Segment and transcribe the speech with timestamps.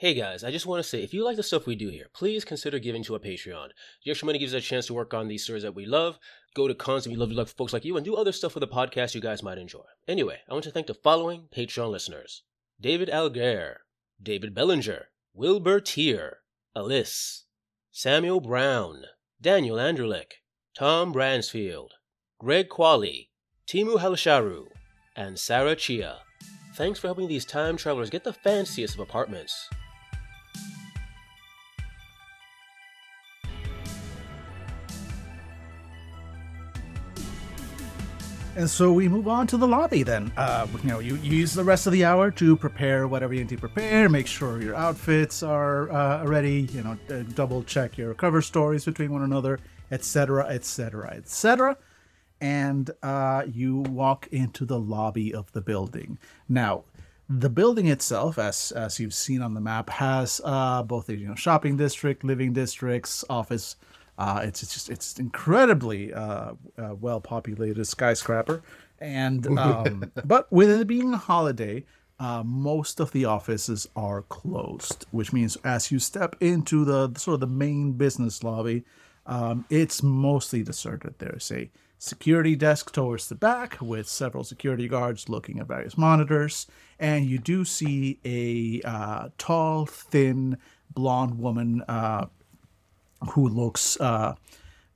[0.00, 2.06] Hey guys, I just want to say if you like the stuff we do here,
[2.14, 3.70] please consider giving to a Patreon.
[4.04, 6.20] The extra money gives us a chance to work on these stories that we love,
[6.54, 8.68] go to cons we love love folks like you, and do other stuff for the
[8.68, 9.82] podcast you guys might enjoy.
[10.06, 12.44] Anyway, I want to thank the following Patreon listeners
[12.80, 13.80] David Alger,
[14.22, 16.42] David Bellinger, Wilbur Tier,
[16.76, 17.46] Alice,
[17.90, 19.02] Samuel Brown,
[19.40, 20.44] Daniel Andrulik,
[20.76, 21.88] Tom Bransfield,
[22.38, 23.30] Greg Qualley,
[23.66, 24.66] Timu Halasharu,
[25.16, 26.18] and Sarah Chia.
[26.76, 29.68] Thanks for helping these time travelers get the fanciest of apartments.
[38.58, 40.32] And so we move on to the lobby then.
[40.36, 43.42] Uh, you know, you, you use the rest of the hour to prepare whatever you
[43.42, 47.96] need to prepare, make sure your outfits are uh, ready, you know, uh, double check
[47.96, 49.60] your cover stories between one another,
[49.92, 51.76] etc., etc., etc.
[52.40, 56.18] And uh, you walk into the lobby of the building.
[56.48, 56.82] Now,
[57.28, 61.28] the building itself, as as you've seen on the map, has uh, both a you
[61.28, 63.76] know shopping district, living districts, office
[64.18, 68.62] uh, it's, it's just it's incredibly uh, uh, well populated skyscraper,
[69.00, 71.84] and um, but with it being a holiday,
[72.18, 77.34] uh, most of the offices are closed, which means as you step into the sort
[77.34, 78.84] of the main business lobby,
[79.26, 81.14] um, it's mostly deserted.
[81.18, 86.66] There's a security desk towards the back with several security guards looking at various monitors,
[86.98, 90.58] and you do see a uh, tall, thin,
[90.92, 92.26] blonde woman uh,
[93.32, 94.34] who looks uh,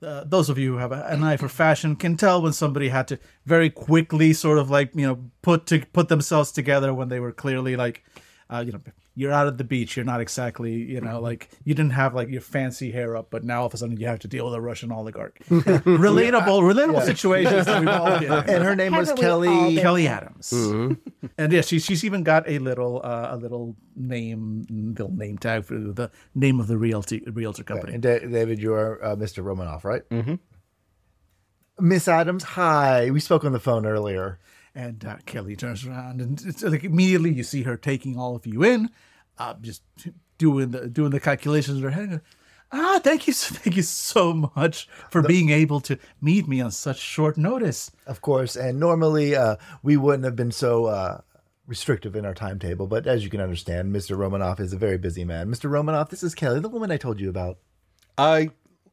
[0.03, 3.07] uh, those of you who have an eye for fashion can tell when somebody had
[3.07, 7.19] to very quickly sort of like you know put to put themselves together when they
[7.19, 8.03] were clearly like
[8.49, 8.81] uh, you know
[9.15, 9.95] you're out at the beach.
[9.95, 11.23] You're not exactly, you know, Mm-hmm.
[11.23, 13.97] like you didn't have like your fancy hair up, but now all of a sudden
[13.97, 15.37] you have to deal with a Russian oligarch.
[15.49, 18.55] relatable, relatable situations that we've all been in.
[18.55, 19.75] and her name was Haven't Kelly.
[19.77, 21.27] Kelly Adams, Mm-hmm.
[21.37, 24.65] and yeah, she's she's even got a little uh, a little name
[24.97, 27.93] little name tag for the name of the realty realtor company.
[27.93, 29.43] And Da- David, you are uh, Mr.
[29.43, 30.07] Romanoff, right?
[30.09, 30.35] Mm-hmm.
[31.79, 33.09] Miss Adams, hi.
[33.11, 34.39] We spoke on the phone earlier.
[34.75, 38.47] And uh, Kelly turns around, and it's like immediately you see her taking all of
[38.47, 38.89] you in,
[39.37, 39.83] uh, just
[40.37, 42.21] doing the doing the calculations in her head.
[42.71, 46.71] Ah, thank you, so- thank you so much for being able to meet me on
[46.71, 47.91] such short notice.
[48.07, 51.21] Of course, and normally uh, we wouldn't have been so uh,
[51.67, 54.17] restrictive in our timetable, but as you can understand, Mr.
[54.17, 55.49] Romanoff is a very busy man.
[55.49, 55.69] Mr.
[55.69, 57.57] Romanoff, this is Kelly, the woman I told you about.
[58.17, 58.49] I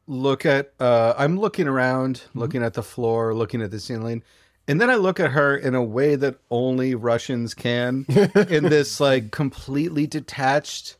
[0.07, 4.23] look at uh I'm looking around, looking at the floor, looking at the ceiling,
[4.71, 8.05] and then I look at her in a way that only Russians can
[8.49, 10.95] in this like completely detached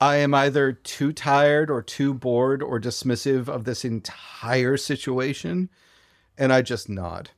[0.00, 5.68] I am either too tired or too bored or dismissive of this entire situation
[6.38, 7.28] and I just nod.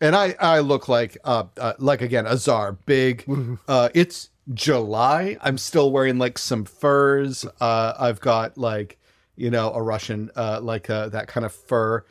[0.00, 3.26] And I I look like uh, uh like again a czar, big
[3.68, 5.36] uh it's July.
[5.42, 7.44] I'm still wearing like some furs.
[7.60, 8.98] Uh I've got like
[9.36, 12.04] you know, a Russian, uh, like uh, that kind of fur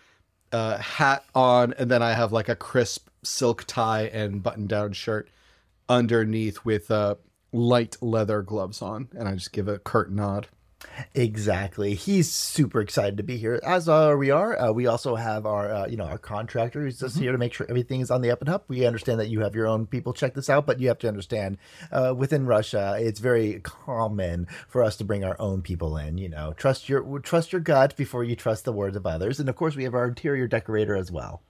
[0.52, 5.30] uh, hat on, and then I have like a crisp silk tie and button-down shirt
[5.88, 7.16] underneath with uh,
[7.52, 10.48] light leather gloves on, and I just give a curt nod.
[11.14, 11.96] Exactly.
[11.96, 14.58] He's super excited to be here, as are we are.
[14.58, 17.54] Uh, we also have our, uh, you know, our contractor who's just here to make
[17.54, 18.66] sure everything is on the up and up.
[18.68, 21.08] We understand that you have your own people check this out, but you have to
[21.08, 21.58] understand,
[21.92, 26.18] uh, within Russia, it's very common for us to bring our own people in.
[26.18, 29.50] You know, trust your trust your gut before you trust the words of others, and
[29.50, 31.42] of course, we have our interior decorator as well.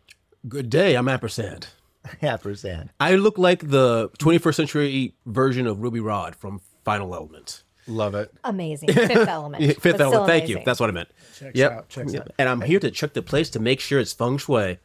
[0.47, 1.67] Good day, I'm Ampersand.
[2.41, 2.89] Percent.
[2.99, 7.63] I look like the 21st century version of Ruby Rhod from Final Element.
[7.91, 8.33] Love it.
[8.43, 8.89] Amazing.
[8.93, 9.63] Fifth element.
[9.81, 10.61] Fifth Element, thank you.
[10.65, 11.09] That's what I meant.
[11.37, 11.71] Checks yep.
[11.71, 12.21] out, checks Yep.
[12.23, 12.31] out.
[12.39, 14.79] And I'm here to check the place to make sure it's feng shui.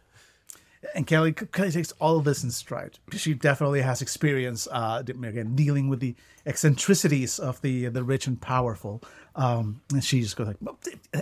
[0.95, 2.99] And Kelly, Kelly takes all of this in stride.
[3.13, 6.15] She definitely has experience, uh, again, dealing with the
[6.47, 9.03] eccentricities of the the rich and powerful.
[9.35, 10.79] Um, and she just goes like, "Well,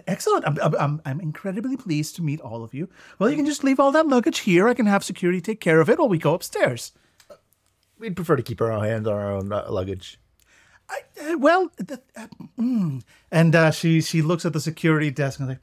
[0.07, 0.47] "Excellent!
[0.47, 2.89] I'm, I'm- I'm I'm incredibly pleased to meet all of you.
[3.19, 4.69] Well, you can just leave all that luggage here.
[4.69, 6.93] I can have security take care of it while we go upstairs."
[7.99, 10.19] We'd prefer to keep our own hands on our own uh, luggage.
[10.89, 12.27] I, uh, well, uh,
[12.59, 13.03] mm.
[13.31, 15.59] and uh, she she looks at the security desk and like,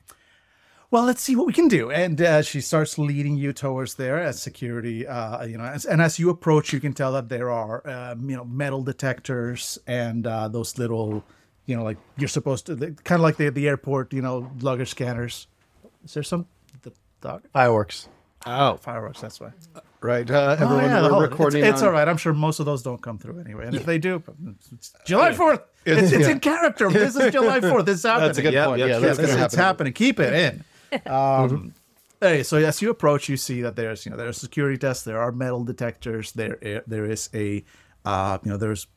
[0.90, 1.92] well, let's see what we can do.
[1.92, 5.08] And uh, she starts leading you towards there as security.
[5.08, 8.30] Uh, you know, as, and as you approach, you can tell that there are um,
[8.30, 11.24] you know metal detectors and uh, those little,
[11.66, 14.90] you know, like you're supposed to kind of like the the airport, you know, luggage
[14.90, 15.48] scanners.
[16.04, 16.48] Is there some
[16.82, 16.92] the?
[17.54, 18.10] Fireworks.
[18.46, 19.22] Oh, fireworks.
[19.22, 19.52] That's why.
[20.02, 21.64] Right, uh, Oh, yeah, we're recording.
[21.64, 22.08] It's, it's on- all right.
[22.08, 23.68] I'm sure most of those don't come through anyway.
[23.68, 24.24] And if they do,
[24.74, 25.62] it's July Fourth.
[25.86, 26.90] It's, it's in character.
[26.92, 27.86] This is July Fourth.
[27.86, 28.28] This is happening.
[28.30, 28.80] That's a good Yep, point.
[28.80, 29.60] yep, yeah, that's It's, it's happen.
[29.60, 29.94] happening.
[29.94, 30.64] Keep it in.
[31.06, 31.74] Um,
[32.20, 35.06] hey, so as you approach, you see that there's you know there's security tests.
[35.06, 36.34] There are metal detectors.
[36.34, 37.64] There there is a
[38.04, 38.88] uh, you know there's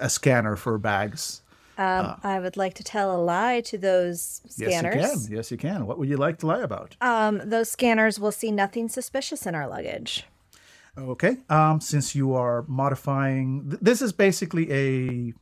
[0.00, 1.42] a scanner for bags.
[1.76, 4.94] Um, I would like to tell a lie to those scanners.
[4.96, 5.36] Yes, you can.
[5.36, 5.86] Yes, you can.
[5.86, 6.96] What would you like to lie about?
[7.00, 10.24] Um, those scanners will see nothing suspicious in our luggage.
[10.96, 11.38] Okay.
[11.48, 15.34] Um, since you are modifying, th- this is basically a.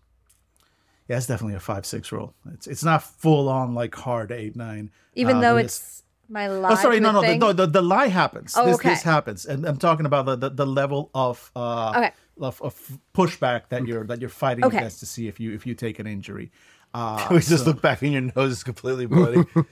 [1.08, 2.32] Yeah, it's definitely a five six roll.
[2.54, 4.90] It's it's not full on like hard eight nine.
[5.14, 6.72] Even uh, though it's my lie.
[6.72, 8.54] Oh, sorry, no, no, the, no, the, the lie happens.
[8.56, 8.90] Oh, this, okay.
[8.90, 12.12] this happens, and I'm talking about the, the, the level of uh Okay.
[12.44, 14.78] Of, of pushback that you're that you're fighting Okay.
[14.78, 16.50] against to see if you if you take an injury.
[16.94, 19.44] Uh, we just look back and your nose is completely bloody.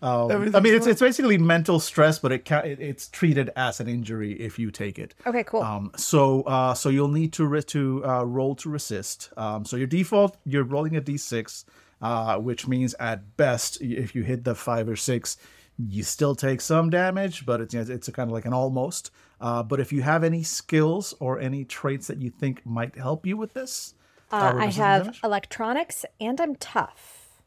[0.00, 0.28] I
[0.60, 4.32] mean, it's it's basically mental stress, but it, ca- it it's treated as an injury
[4.40, 5.14] if you take it.
[5.26, 5.62] Okay, cool.
[5.62, 9.30] Um, so uh, so you'll need to re- to uh, roll to resist.
[9.36, 11.64] Um, so your default, you're rolling a d6,
[12.00, 15.36] uh, which means at best, if you hit the five or six,
[15.78, 19.10] you still take some damage, but it's it's a kind of like an almost.
[19.40, 23.24] Uh, but if you have any skills or any traits that you think might help
[23.26, 23.94] you with this,
[24.30, 25.20] Uh, I have damage?
[25.24, 27.40] electronics and I'm tough.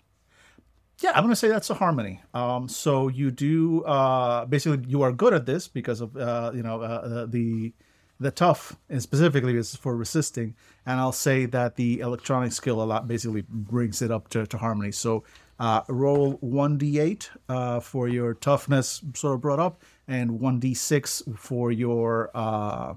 [1.02, 2.22] Yeah, I'm gonna say that's a harmony.
[2.34, 6.64] Um, so you do uh, basically you are good at this because of uh, you
[6.64, 7.74] know uh, the
[8.22, 12.86] the tough and specifically is for resisting, and I'll say that the electronic skill a
[12.86, 14.92] lot basically brings it up to, to harmony.
[14.92, 15.24] So
[15.60, 21.36] uh, roll one d8 uh, for your toughness, sort of brought up, and one d6
[21.38, 22.94] for your uh,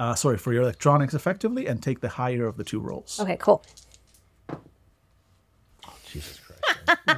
[0.00, 3.20] uh, sorry for your electronics effectively, and take the higher of the two rolls.
[3.20, 3.62] Okay, cool.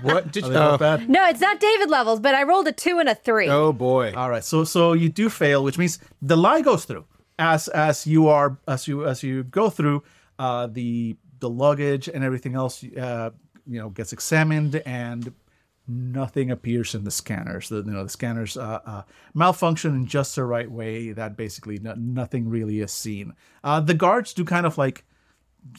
[0.03, 0.53] What did you?
[0.53, 1.09] they both bad?
[1.09, 3.49] No, it's not David levels, but I rolled a two and a three.
[3.49, 4.13] oh boy.
[4.15, 7.05] All right, so so you do fail, which means the lie goes through
[7.39, 10.03] as as you are as you as you go through
[10.39, 12.85] uh, the the luggage and everything else.
[12.85, 13.31] Uh,
[13.67, 15.33] you know, gets examined and
[15.87, 17.69] nothing appears in the scanners.
[17.69, 19.03] The you know the scanners uh, uh,
[19.35, 23.35] malfunction in just the right way that basically no, nothing really is seen.
[23.63, 25.05] Uh, the guards do kind of like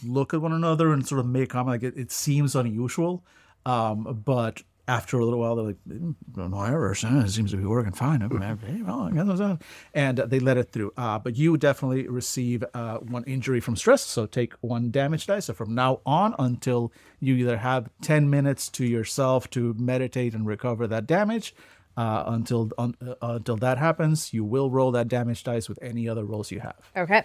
[0.06, 3.24] look at one another and sort of make a comment like it, it seems unusual.
[3.66, 7.04] Um, but after a little while, they're like, "Mm, no errors.
[7.04, 7.20] huh?
[7.20, 8.24] It seems to be working fine.
[8.24, 9.58] Okay, well, I guess so."
[9.94, 10.92] And uh, they let it through.
[10.98, 14.02] Uh, but you definitely receive uh, one injury from stress.
[14.02, 15.46] So take one damage dice.
[15.46, 20.46] So from now on until you either have 10 minutes to yourself to meditate and
[20.48, 21.54] recover that damage.
[21.98, 26.08] Uh, until un, uh, until that happens, you will roll that damage dice with any
[26.08, 26.80] other rolls you have.
[26.96, 27.24] Okay.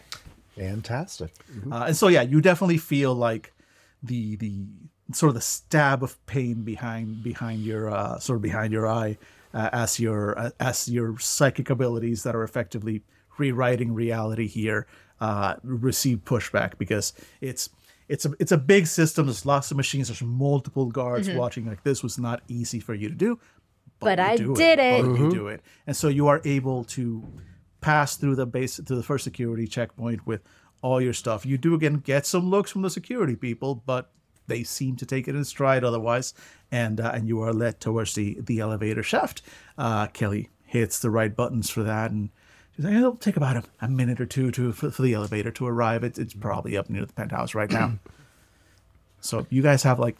[0.56, 1.32] Fantastic.
[1.70, 3.52] Uh, and so yeah, you definitely feel like
[4.02, 4.64] the the
[5.12, 9.16] sort of the stab of pain behind behind your uh, sort of behind your eye
[9.54, 13.02] uh, as your uh, as your psychic abilities that are effectively
[13.38, 14.86] rewriting reality here
[15.20, 17.70] uh, receive pushback because it's
[18.08, 19.26] it's a it's a big system.
[19.26, 20.08] There's lots of machines.
[20.08, 21.66] There's multiple guards watching.
[21.66, 23.38] Like this was not easy for you to do,
[23.98, 25.02] But you I do did it.
[25.02, 27.24] But you do it, and so you are able to
[27.80, 30.42] pass through the base to the first security checkpoint with
[30.82, 31.44] all your stuff.
[31.44, 34.10] You do again get some looks from the security people, but
[34.46, 36.34] they seem to take it in stride otherwise,
[36.70, 39.42] and uh, and you are led towards the the elevator shaft.
[39.78, 42.30] Uh, Kelly hits the right buttons for that, and
[42.74, 45.50] she's like, "It'll take about a, a minute or two to for, for the elevator
[45.52, 46.04] to arrive.
[46.04, 47.98] It, it's probably up near the penthouse right now."
[49.20, 50.16] so you guys have like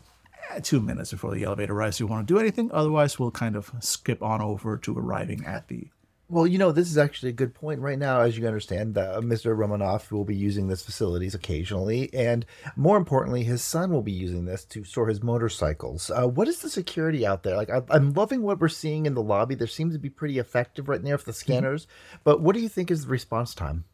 [0.62, 2.00] two minutes before the elevator arrives.
[2.00, 5.69] You want to do anything, otherwise we'll kind of skip on over to arriving at
[5.69, 5.88] the
[6.28, 8.23] Well, you know, this is actually a good point right now.
[8.23, 9.56] As you understand, uh, Mr.
[9.56, 12.44] Romanoff will be using this facilities occasionally, and
[12.75, 16.11] more importantly, his son will be using this to store his motorcycles.
[16.11, 17.54] Uh, what is the security out there?
[17.54, 19.54] Like, I, I'm loving what we're seeing in the lobby.
[19.54, 21.87] There seems to be pretty effective right now for the scanners.
[22.25, 23.85] But what do you think is the response time?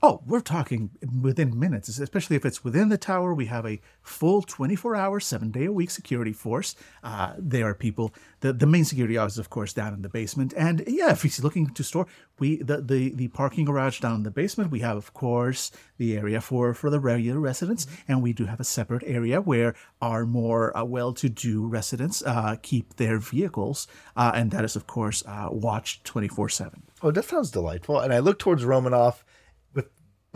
[0.00, 0.90] Oh, we're talking
[1.20, 3.34] within minutes, especially if it's within the tower.
[3.34, 6.76] We have a full 24 hour, seven day a week security force.
[7.02, 10.54] Uh, there are people, the, the main security office, of course, down in the basement.
[10.56, 12.06] And yeah, if he's looking to store,
[12.38, 16.16] we the, the, the parking garage down in the basement, we have, of course, the
[16.16, 17.88] area for, for the regular residents.
[18.06, 22.22] And we do have a separate area where our more uh, well to do residents
[22.24, 23.88] uh, keep their vehicles.
[24.16, 26.82] Uh, and that is, of course, uh, watched 24 7.
[27.02, 27.98] Oh, that sounds delightful.
[27.98, 29.24] And I look towards Romanoff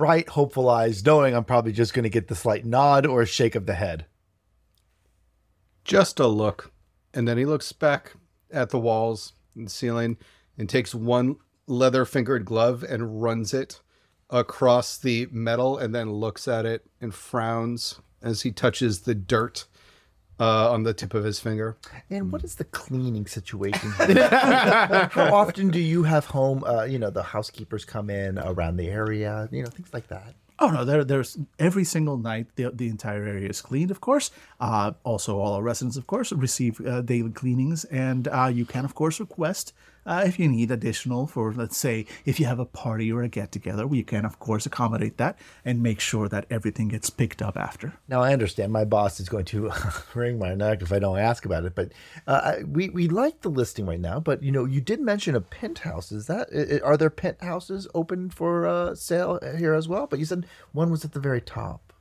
[0.03, 3.27] bright, hopeful eyes, knowing I'm probably just going to get the slight nod or a
[3.27, 4.07] shake of the head.
[5.85, 6.73] Just a look.
[7.15, 8.15] And then he looks back
[8.51, 10.17] at the walls and ceiling
[10.59, 11.37] and takes one
[11.69, 13.81] leather fingered glove and runs it
[14.29, 19.67] across the metal and then looks at it and frowns as he touches the dirt
[20.43, 21.77] uh, on the tip of his finger.
[22.11, 23.91] And what is the cleaning situation?
[23.91, 28.89] How often do you have home, uh, you know, the housekeepers come in around the
[28.89, 30.35] area, you know, things like that?
[30.59, 34.31] Oh no, there, there's every single night the, the entire area is cleaned, of course.
[34.61, 38.85] Uh, also, all our residents, of course, receive uh, daily cleanings, and uh, you can,
[38.85, 39.73] of course, request
[40.05, 43.29] Uh, if you need additional for, let's say, if you have a party or a
[43.29, 47.41] get together, we can, of course, accommodate that and make sure that everything gets picked
[47.41, 47.95] up after.
[48.09, 49.71] Now I understand my boss is going to
[50.15, 51.93] wring my neck if I don't ask about it, but
[52.27, 54.21] uh, we we like the listing right now.
[54.21, 56.13] But you know, you did mention a penthouse.
[56.13, 56.49] Is that
[56.85, 60.07] are there penthouses open for uh, sale here as well?
[60.07, 61.92] But you said one was at the very top.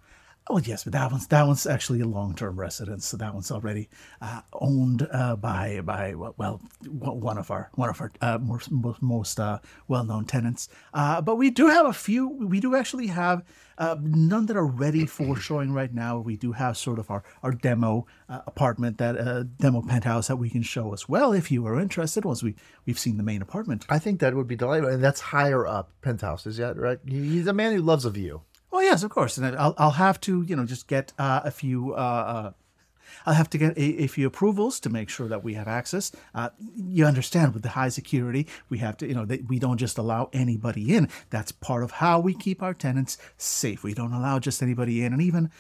[0.48, 3.06] Oh yes, but that one's that one's actually a long-term residence.
[3.06, 3.90] So that one's already
[4.22, 9.40] uh, owned uh, by by well one of our one of our uh, most most,
[9.40, 10.68] uh, well-known tenants.
[10.94, 12.28] Uh, but we do have a few.
[12.28, 13.44] We do actually have
[13.78, 16.18] uh, none that are ready for showing right now.
[16.18, 20.64] We do have sort of our our demo apartment that demo penthouse that we can
[20.64, 22.26] show as well if you are interested.
[22.26, 22.56] Once we
[22.88, 23.86] we've seen the main apartment.
[23.90, 26.58] I think that would be delightful, and that's higher up penthouses.
[26.58, 27.00] Yeah, right.
[27.08, 28.42] He's a man who loves a view.
[28.72, 31.52] Oh yes, of course, and I'll I'll have to you know just get uh, a
[31.52, 31.94] few.
[31.94, 32.52] Uh, uh,
[33.26, 36.12] I'll have to get a, a few approvals to make sure that we have access.
[36.34, 39.78] Uh, you understand, with the high security, we have to, you know, that we don't
[39.78, 41.10] just allow anybody in.
[41.30, 43.84] That's part of how we keep our tenants safe.
[43.84, 45.52] We don't allow just anybody in, and even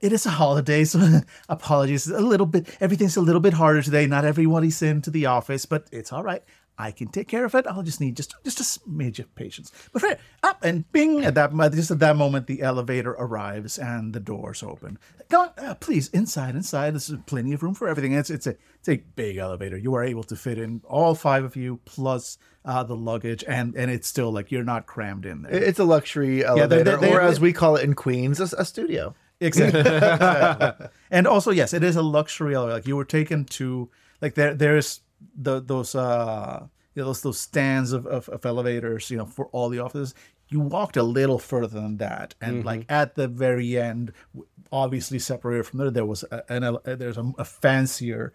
[0.00, 2.08] it is a holiday, so apologies.
[2.08, 4.06] A little bit, everything's a little bit harder today.
[4.06, 6.42] Not everybody's into the office, but it's all right.
[6.80, 7.66] I can take care of it.
[7.66, 9.72] I'll just need just just a smidge of patience.
[9.92, 14.12] But fair, up and bing at that just at that moment the elevator arrives and
[14.14, 14.98] the doors open.
[15.36, 16.94] On, uh, please inside, inside.
[16.94, 18.12] This is plenty of room for everything.
[18.12, 19.76] It's it's a it's a big elevator.
[19.76, 23.74] You are able to fit in all five of you plus uh, the luggage, and
[23.74, 25.52] and it's still like you're not crammed in there.
[25.52, 28.64] It's a luxury elevator, they- they- or as we call it in Queens, a, a
[28.64, 29.14] studio.
[29.40, 29.80] Exactly.
[29.80, 30.86] Exactly.
[31.10, 32.74] And also, yes, it is a luxury elevator.
[32.76, 33.90] Like you were taken to
[34.22, 35.00] like there there's
[35.36, 39.46] the those uh you know, those those stands of, of, of elevators, you know, for
[39.46, 40.14] all the offices.
[40.50, 44.12] You walked a little further than that, and like at the very end,
[44.72, 48.32] obviously separated from there, there was a, an ele- uh, there's a, a fancier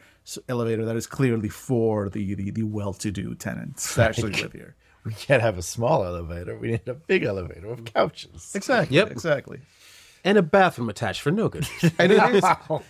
[0.47, 4.75] elevator that is clearly for the the, the well-to-do tenants that actually live here.
[5.03, 6.55] We can't have a small elevator.
[6.57, 8.51] We need a big elevator with couches.
[8.55, 8.95] Exactly.
[8.95, 9.11] Yep.
[9.11, 9.61] Exactly.
[10.25, 11.67] And a bathroom attached for no good.
[11.99, 12.43] And it is,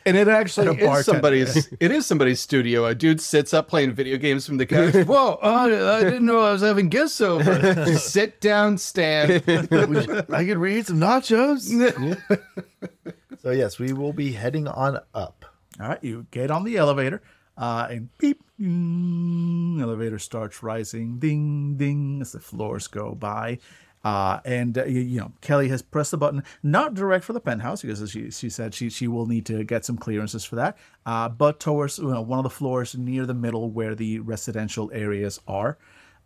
[0.05, 1.67] and it actually And is somebody's.
[1.79, 2.85] It is somebody's studio.
[2.85, 4.93] A dude sits up playing video games from the couch.
[5.07, 5.39] Whoa!
[5.41, 7.85] oh, I didn't know I was having guests over.
[7.97, 9.31] Sit down, Stan.
[9.31, 11.69] I could read some nachos.
[13.41, 15.45] so yes, we will be heading on up.
[15.79, 17.23] All right, you get on the elevator,
[17.57, 23.57] uh, and beep, mm, elevator starts rising, ding, ding, as the floors go by.
[24.03, 27.81] Uh, and uh, you, know Kelly has pressed the button, not direct for the penthouse
[27.81, 31.29] because she she said she she will need to get some clearances for that, uh,
[31.29, 35.39] but towards you know, one of the floors near the middle where the residential areas
[35.47, 35.77] are.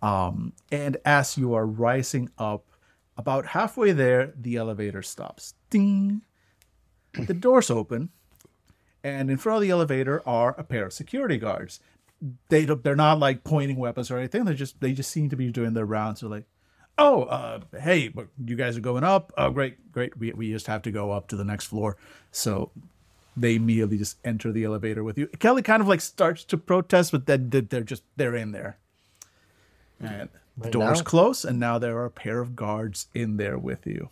[0.01, 2.65] Um, and as you are rising up,
[3.17, 5.55] about halfway there, the elevator stops.
[5.69, 6.21] Ding.
[7.13, 8.09] The doors open,
[9.03, 11.79] and in front of the elevator are a pair of security guards.
[12.49, 14.45] They they're not like pointing weapons or anything.
[14.45, 16.21] They just they just seem to be doing their rounds.
[16.21, 16.45] They're like,
[16.97, 19.31] oh, uh, hey, but you guys are going up.
[19.37, 20.17] Oh, great, great.
[20.17, 21.97] We we just have to go up to the next floor.
[22.31, 22.71] So
[23.35, 25.27] they immediately just enter the elevator with you.
[25.39, 28.77] Kelly kind of like starts to protest, but then they- they're just they're in there.
[29.99, 31.03] And the Right doors now?
[31.03, 34.09] close, and now there are a pair of guards in there with you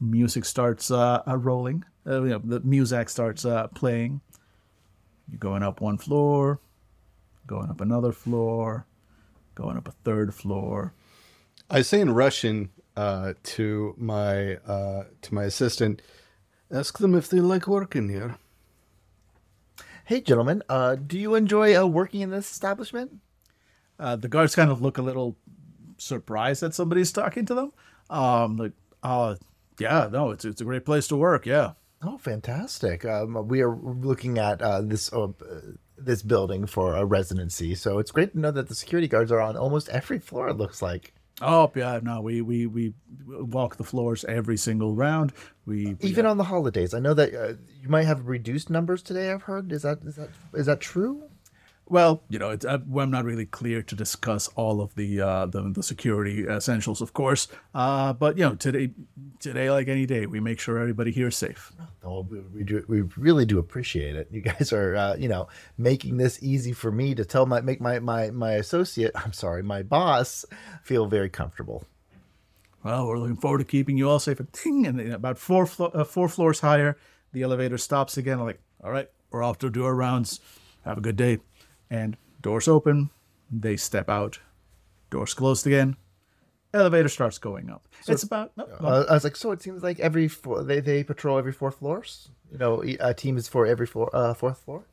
[0.00, 1.84] music starts uh, uh, rolling.
[2.06, 4.20] Uh, you know, the music starts uh, playing.
[5.30, 6.60] You're going up one floor,
[7.46, 8.86] going up another floor,
[9.56, 10.94] going up a third floor.
[11.68, 16.00] I say in Russian uh, to my uh, to my assistant,
[16.70, 18.36] ask them if they like working here.
[20.04, 23.18] Hey, gentlemen, uh, do you enjoy uh, working in this establishment?
[23.98, 25.36] Uh, the guards kind of look a little
[25.98, 27.72] surprised that somebody's talking to them.
[28.08, 28.72] Um, like,
[29.02, 29.34] uh,
[29.80, 31.44] yeah, no, it's it's a great place to work.
[31.46, 31.72] Yeah.
[32.02, 33.04] Oh, fantastic!
[33.04, 35.28] Um, we are looking at uh, this uh,
[36.06, 39.40] this building for a residency, so it's great to know that the security guards are
[39.40, 40.48] on almost every floor.
[40.48, 41.12] It looks like.
[41.42, 42.94] Oh yeah, no, we we we
[43.26, 45.34] walk the floors every single round.
[45.66, 49.02] We, we Even on the holidays, I know that uh, you might have reduced numbers
[49.02, 49.30] today.
[49.30, 49.70] I've heard.
[49.70, 51.28] Is that is that is that true?
[51.88, 55.46] Well, you know, it's, uh, I'm not really clear to discuss all of the uh,
[55.46, 57.46] the, the security essentials, of course.
[57.74, 58.90] Uh, but you know, today,
[59.38, 61.72] today, like any day, we make sure everybody here is safe.
[62.02, 62.84] Oh, we, we do.
[62.88, 64.26] We really do appreciate it.
[64.32, 65.46] You guys are, uh, you know,
[65.78, 69.12] making this easy for me to tell my make my my my associate.
[69.14, 70.44] I'm sorry, my boss
[70.82, 71.86] feel very comfortable.
[72.82, 74.40] Well, we're looking forward to keeping you all safe.
[74.40, 76.98] And ding, and then about four flo- uh, four floors higher,
[77.32, 78.40] the elevator stops again.
[78.40, 80.40] I'm like, all right, we're off to do our rounds.
[80.84, 81.38] Have a good day.
[81.90, 83.10] And doors open.
[83.50, 84.40] They step out.
[85.10, 85.96] Doors closed again.
[86.74, 87.88] Elevator starts going up.
[88.08, 88.64] it's about no.
[88.64, 91.70] Uh, I was like, so it seems like every four, they they patrol every four
[91.70, 92.28] floors.
[92.52, 94.84] You know, a team is for every floor, uh, fourth floor.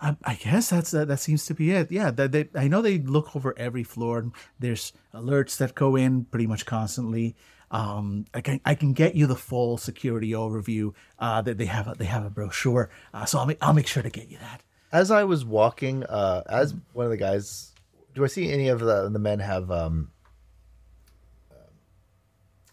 [0.00, 1.90] I, I guess that's uh, that seems to be it.
[1.90, 4.18] Yeah, that they, I know they look over every floor.
[4.18, 7.36] and There's alerts that go in pretty much constantly.
[7.70, 10.94] Um, I can I can get you the full security overview.
[11.18, 12.90] Uh, that they have a, they have a brochure.
[13.12, 14.62] Uh, so I'll make I'll make sure to get you that.
[14.90, 17.72] As I was walking, uh, as one of the guys,
[18.14, 20.10] do I see any of the the men have um?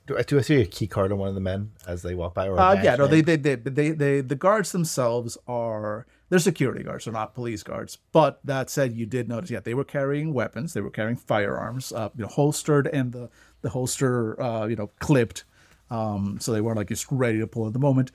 [0.07, 2.13] Do I, do I see a key card on one of the men as they
[2.13, 2.47] walk by?
[2.47, 6.83] Or Uh, yeah, no, they, they, they, they, they, the guards themselves are they're security
[6.83, 7.97] guards, they're not police guards.
[8.11, 11.91] But that said, you did notice, yeah, they were carrying weapons, they were carrying firearms,
[11.91, 13.29] uh, you know, holstered and the
[13.63, 15.43] the holster, uh, you know, clipped,
[15.89, 18.11] um, so they weren't like just ready to pull at the moment.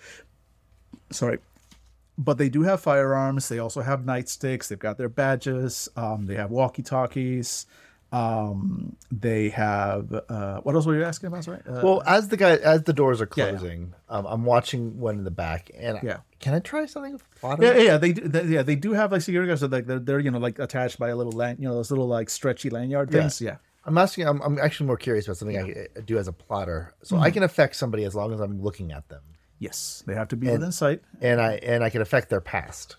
[1.11, 1.39] Sorry,
[2.27, 3.49] but they do have firearms.
[3.49, 4.69] They also have nightsticks.
[4.69, 5.89] They've got their badges.
[5.97, 7.67] Um, they have walkie talkies.
[8.13, 11.45] Um, they have uh, what else were you asking about?
[11.45, 11.61] Sorry.
[11.67, 13.51] Uh, Well, as the guy as the doors are Yeah, yeah.
[13.53, 16.17] closing, Um, I'm watching one in the back, and I- Yeah.
[16.41, 17.21] can I try something?
[17.61, 19.61] Yeah, yeah, they, do, they yeah they do have like security guards.
[19.61, 21.91] So like they're, they're you know like attached by a little land, you know those
[21.93, 23.21] little like stretchy lanyard Yeah.
[23.21, 23.41] things.
[23.41, 24.27] Yeah, I'm asking.
[24.27, 27.25] I'm, I'm actually more curious about something I uh, do as a plotter, so Mm-hmm.
[27.25, 29.23] I can affect somebody as long as I'm looking at them,
[29.61, 31.03] yes, they have to be within sight.
[31.21, 32.97] and I and I can affect their past.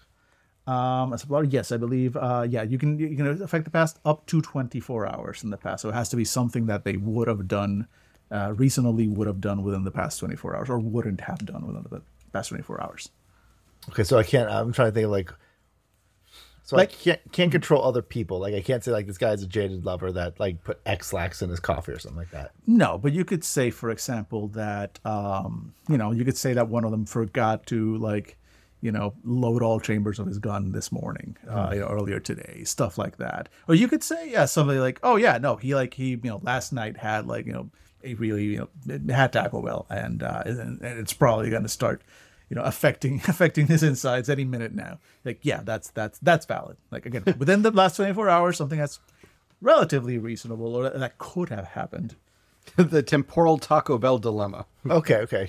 [0.67, 2.15] Um, a yes, I believe.
[2.15, 5.49] Uh, yeah, you can you can affect the past up to twenty four hours in
[5.49, 5.81] the past.
[5.81, 7.87] So it has to be something that they would have done,
[8.31, 11.65] uh, reasonably would have done within the past twenty four hours, or wouldn't have done
[11.67, 12.01] within the
[12.31, 13.09] past twenty four hours.
[13.89, 14.49] Okay, so I can't.
[14.49, 15.33] I'm trying to think of like.
[16.71, 18.39] So Like- I can't can't control other people.
[18.39, 21.49] Like I can't say like this guy's a jaded lover that like put Ex-Lax in
[21.49, 22.51] his coffee or something like that.
[22.65, 26.69] No, but you could say, for example, that um, you know, you could say that
[26.69, 28.37] one of them forgot to like,
[28.79, 32.63] you know, load all chambers of his gun this morning, uh, you know, earlier today,
[32.63, 33.49] stuff like that.
[33.67, 36.39] Or you could say, yeah, somebody like, oh yeah, no, he like he, you know,
[36.41, 37.69] last night had like, you know,
[38.05, 41.69] a really, you know, had Taco Bell, and uh, and, and it's probably going to
[41.69, 42.01] start.
[42.51, 44.99] You know, affecting affecting his insides any minute now.
[45.23, 46.75] Like, yeah, that's that's that's valid.
[46.91, 48.99] Like again, within the last twenty four hours, something that's
[49.61, 52.15] relatively reasonable or that could have happened.
[52.75, 54.65] the temporal Taco Bell dilemma.
[54.89, 55.47] Okay, okay.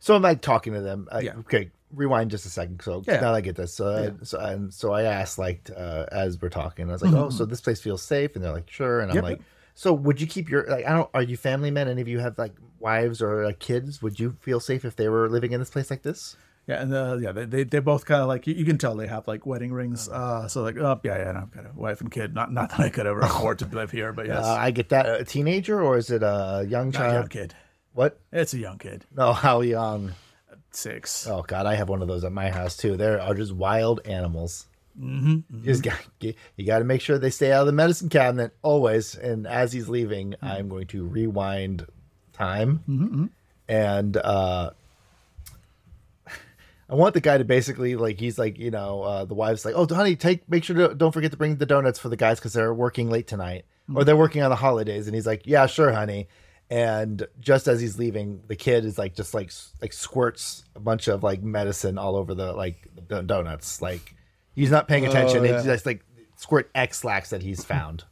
[0.00, 1.08] So I'm like talking to them.
[1.10, 1.36] I, Yeah.
[1.40, 2.82] Okay, rewind just a second.
[2.82, 3.20] So Yeah.
[3.20, 3.74] now I get this.
[3.74, 7.30] So, so and so I asked like uh, as we're talking, I was like, "Oh,
[7.30, 9.26] so this place feels safe?" And they're like, "Sure." And I'm Mm-hmm.
[9.26, 9.38] Yep.
[9.38, 9.46] like,
[9.80, 10.84] "So would you keep your like?
[10.86, 11.08] I don't.
[11.14, 11.88] Are you family men?
[11.88, 14.02] Any of you have like wives or like, kids?
[14.02, 16.92] Would you feel safe if they were living in this place like this?" Yeah, and
[16.94, 19.26] uh, yeah, they they they're both kind of like you, you can tell they have
[19.26, 20.06] like wedding rings.
[20.08, 22.34] Uh, so like, oh yeah, yeah, I've got a wife and kid.
[22.34, 24.90] Not not that I could ever afford to live here, but yes, Uh, I get
[24.90, 25.06] that.
[25.20, 27.30] A teenager or is it a young a young child?
[27.30, 27.54] kid.
[27.94, 28.20] What?
[28.32, 30.12] It's a young kid, No, how young?
[30.72, 31.26] six.
[31.26, 32.96] Oh God, I have one of those at my house too.
[32.98, 34.66] There are just wild animals.
[34.98, 38.08] Mm-hmm, You just got you got to make sure they stay out of the medicine
[38.08, 39.14] cabinet always.
[39.14, 41.86] And as he's leaving, I'm going to rewind
[42.32, 43.30] time,
[43.68, 44.70] and uh,
[46.88, 49.74] I want the guy to basically like he's like you know uh, the wife's like
[49.76, 52.38] oh honey take make sure to don't forget to bring the donuts for the guys
[52.40, 53.64] because they're working late tonight.
[53.92, 55.06] Or they're working on the holidays.
[55.06, 56.28] And he's like yeah sure honey.
[56.68, 61.08] And just as he's leaving the kid is like just like like squirts a bunch
[61.08, 63.80] of like medicine all over the like the donuts.
[63.82, 64.14] Like
[64.60, 65.56] he's not paying attention yeah.
[65.56, 66.04] it's just like
[66.36, 68.04] squirt Ex-Lax that he's found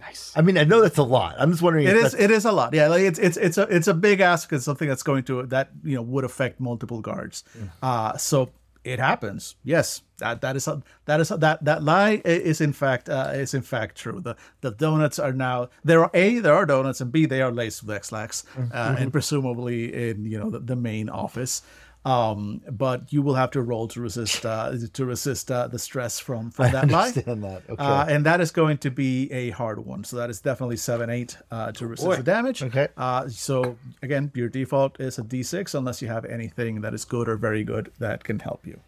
[0.00, 0.32] Nice.
[0.34, 2.14] I mean I know that's a lot I'm just wondering It if is.
[2.14, 2.74] It is a lot.
[2.74, 4.52] Yeah, like it's it's it's a it's a big ask.
[4.52, 7.44] It's something that's going to that you know would affect multiple guards.
[7.80, 8.50] Uh so
[8.84, 9.54] it happens.
[9.62, 13.54] Yes, that that is a, that is that that lie is in fact uh, is
[13.54, 14.20] in fact true.
[14.20, 17.52] The the donuts are now there are a there are donuts and b they are
[17.52, 21.62] laced with Ex-Lax uh, and presumably in you know the, the main office.
[22.04, 26.18] Um, but you will have to roll to resist uh, to resist uh, the stress
[26.18, 27.08] from from that lie.
[27.08, 27.62] understand that.
[27.70, 27.82] Okay.
[27.82, 30.02] Uh, and that is going to be a hard one.
[30.02, 32.16] So that is definitely seven eight uh, to resist Boy.
[32.16, 32.60] the damage.
[32.60, 32.88] Okay.
[32.96, 37.28] Uh, so again, your default is a d6 unless you have anything that is good
[37.28, 38.80] or very good that can help you.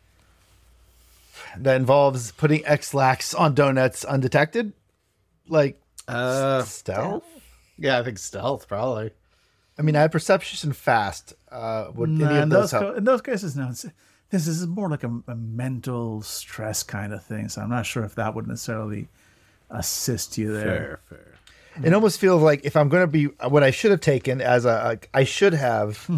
[1.58, 4.72] that involves putting Ex-Lax on donuts undetected
[5.48, 7.22] like Uh, stealth
[7.78, 9.10] yeah, I think stealth probably.
[9.78, 11.34] I mean, I have perception fast.
[11.50, 13.68] Uh, would Nah, any in of those those co- in those cases, no.
[13.70, 13.86] It's,
[14.30, 17.48] this is more like a, a mental stress kind of thing.
[17.48, 19.08] So I'm not sure if that would necessarily
[19.70, 21.00] assist you there.
[21.08, 21.18] Fair,
[21.74, 21.84] fair.
[21.84, 24.64] It almost feels like if I'm going to be what I should have taken as
[24.64, 26.08] a, a I should have.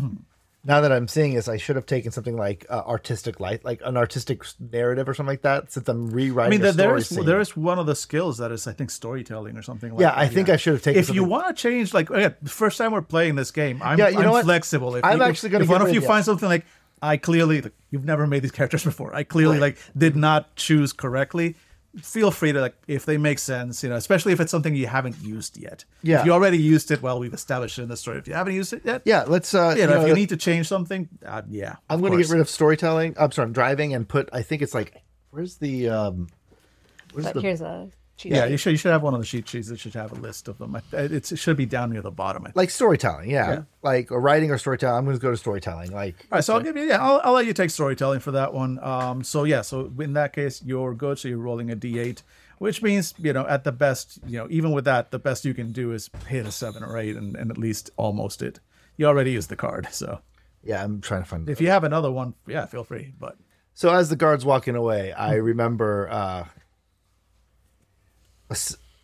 [0.67, 3.81] Now that I'm seeing this, I should have taken something like uh, artistic light, like
[3.85, 5.71] an artistic narrative or something like that.
[5.71, 7.25] Since I'm rewriting, I mean, a there, is scene.
[7.25, 10.11] there is one of the skills that is, I think, storytelling or something like Yeah,
[10.11, 10.19] that.
[10.19, 12.79] I think I should have taken If you want to change, like, again, the first
[12.79, 14.97] time we're playing this game, I'm, Yeah, you know I'm flexible.
[14.97, 16.67] If I'm you, actually gonna If one of you find something like,
[17.01, 19.15] I clearly, like, you've never made these characters before.
[19.15, 21.55] I clearly, like, did not choose correctly.
[22.03, 24.87] Feel free to like if they make sense, you know, especially if it's something you
[24.87, 25.85] haven't used yet.
[26.03, 26.21] Yeah.
[26.21, 28.19] If you already used it, well, we've established it in the story.
[28.19, 29.55] If you haven't used it yet, Yeah, let's.
[29.55, 31.77] Uh, you know, you if you need to change something, uh, yeah.
[31.89, 33.15] I'm going to get rid of storytelling.
[33.19, 34.29] I'm sorry, I'm driving and put.
[34.33, 36.29] I think it's like, where's the um,
[37.13, 38.51] where's But the here's a cheat Yeah, sheet.
[38.53, 40.49] you should you should have one of the sheet sheets that should have a list
[40.49, 40.81] of them.
[40.93, 42.43] It's, it should be down near the bottom.
[42.43, 42.57] I think.
[42.57, 43.31] like storytelling?
[43.31, 43.63] Yeah, Yeah.
[43.83, 44.97] like or writing or storytelling.
[44.99, 45.93] I'm going to go to storytelling.
[45.93, 48.31] Like, All right, so I'll give you yeah, I'll, I'll let you take storytelling for
[48.33, 48.79] that one.
[48.83, 51.19] Um, so yeah, so in that case, you're good.
[51.19, 52.23] So you're rolling a d8,
[52.59, 55.55] which means you know at the best, you know, even with that, the best you
[55.55, 58.61] can do is hit a seven or eight, and, and at least almost it.
[58.97, 60.21] You already used the card, so
[60.65, 61.49] yeah, I'm trying to find.
[61.49, 63.13] if you have another one, yeah, feel free.
[63.21, 63.37] But
[63.75, 66.09] So as the guard's walking away, I remember.
[66.11, 66.66] uh a s-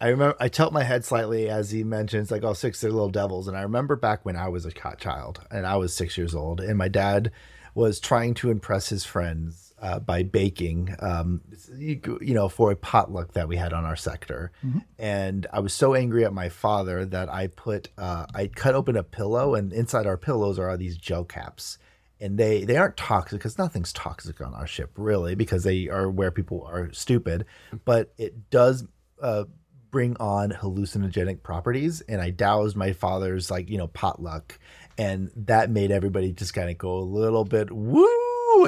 [0.01, 3.09] I remember I tilt my head slightly as he mentions like, "Oh, six, they're little
[3.09, 6.35] devils." And I remember back when I was a child and I was six years
[6.35, 7.31] old, and my dad
[7.75, 11.41] was trying to impress his friends uh, by baking, um,
[11.77, 14.53] you you know, for a potluck that we had on our sector.
[14.99, 18.97] And I was so angry at my father that I put, uh, I cut open
[18.97, 21.79] a pillow, and inside our pillows are these gel caps
[22.23, 26.09] and they they aren't toxic because nothing's toxic on our ship really because they are
[26.09, 27.45] where people are stupid
[27.85, 28.85] but it does
[29.23, 29.45] uh
[29.91, 34.59] bring on hallucinogenic properties and i doused my father's like you know potluck
[34.99, 38.07] and that made everybody just kind of go a little bit woo!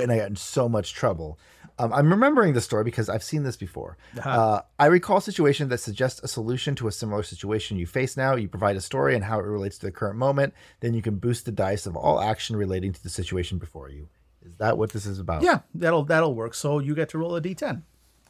[0.00, 1.38] and i got in so much trouble.
[1.78, 3.96] Um, i'm remembering the story because i've seen this before.
[4.22, 8.16] Uh, i recall a situation that suggests a solution to a similar situation you face
[8.16, 8.36] now.
[8.36, 11.16] You provide a story and how it relates to the current moment then you can
[11.16, 14.08] boost the dice of all action relating to the situation before you.
[14.44, 15.42] Is that what this is about?
[15.42, 16.54] Yeah, that'll that'll work.
[16.54, 17.82] So you get to roll a d10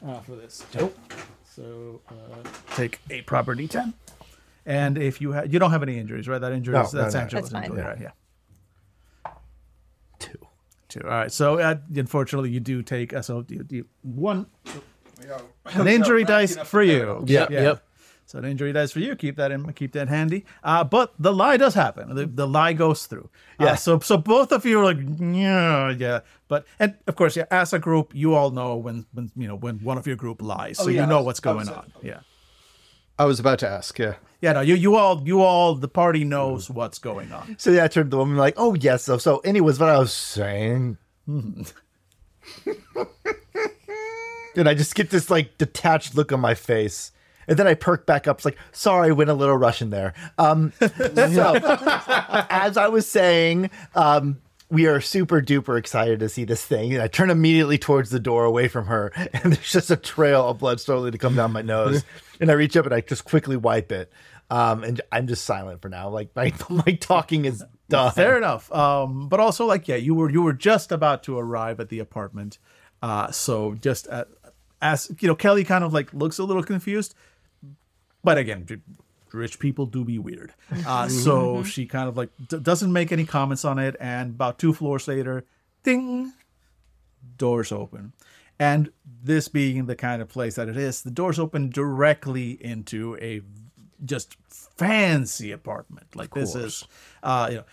[0.07, 0.65] uh, for this.
[0.75, 0.97] Nope.
[1.55, 2.14] So uh,
[2.75, 3.93] take a proper d10,
[4.67, 6.40] and if you have you don't have any injuries, right?
[6.40, 7.21] That injury No, is no, that's no.
[7.21, 7.71] Angela's That's fine.
[7.79, 7.99] injury, right?
[8.01, 9.31] Yeah.
[10.19, 10.38] two
[10.88, 11.01] Two.
[11.05, 11.33] All right.
[11.33, 14.47] So uh, unfortunately, you do take uh, so you, you one
[15.75, 17.23] an injury dice for you.
[17.27, 17.85] Yep, yep.
[18.27, 19.15] So an injury dice for you.
[19.17, 19.71] Keep that in.
[19.75, 20.45] Keep that handy.
[20.63, 22.15] Uh, but the lie does happen.
[22.15, 23.29] The, the lie goes through.
[23.61, 23.67] Yeah.
[23.67, 23.75] Yeah.
[23.75, 26.21] so so both of you are like yeah yeah.
[26.49, 27.45] But and of course yeah.
[27.51, 30.41] As a group, you all know when when you know when one of your group
[30.41, 31.93] lies, so oh, yeah, you know was- what's going on.
[32.03, 32.21] Yeah.
[33.17, 33.97] I was about to ask.
[33.99, 34.15] Yeah.
[34.41, 34.53] Yeah.
[34.55, 34.61] No.
[34.61, 36.75] You you all you all the party knows mm-hmm.
[36.75, 37.57] what's going on.
[37.59, 39.99] so yeah i turned to the woman like oh yes so so anyways what i
[39.99, 40.97] was saying
[41.29, 41.63] mm-hmm.
[44.57, 47.13] and i just get this like detached look on my face
[47.48, 48.38] and then I perk back up.
[48.38, 50.14] It's like, sorry, went a little Russian there.
[50.38, 51.54] Um, so,
[52.50, 54.38] as I was saying, um,
[54.70, 56.92] we are super duper excited to see this thing.
[56.92, 60.48] And I turn immediately towards the door away from her, and there's just a trail
[60.48, 62.04] of blood slowly to come down my nose.
[62.40, 64.12] and I reach up and I just quickly wipe it.
[64.50, 66.11] Um, and I'm just silent for now.
[66.11, 68.12] Like my my talking is done.
[68.12, 68.70] Fair enough.
[68.72, 71.98] Um, but also like yeah, you were you were just about to arrive at the
[71.98, 72.59] apartment.
[73.02, 74.24] Uh, so just uh,
[74.83, 77.14] as you know, Kelly kind of like looks a little confused.
[78.25, 78.67] But again,
[79.33, 80.55] rich people do be weird.
[80.87, 83.95] Uh, so she kind of like d- doesn't make any comments on it.
[84.01, 85.45] And about two floors later,
[85.83, 86.33] ding,
[87.37, 88.13] doors open.
[88.59, 88.91] And
[89.23, 93.43] this being the kind of place that it is, the doors open directly into a
[94.05, 96.15] just fancy apartment.
[96.15, 96.85] Like this is,
[97.23, 97.65] uh, you know,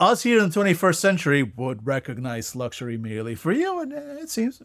[0.00, 4.30] us here in the 21st century would recognize luxury merely for you, and uh, it
[4.30, 4.60] seems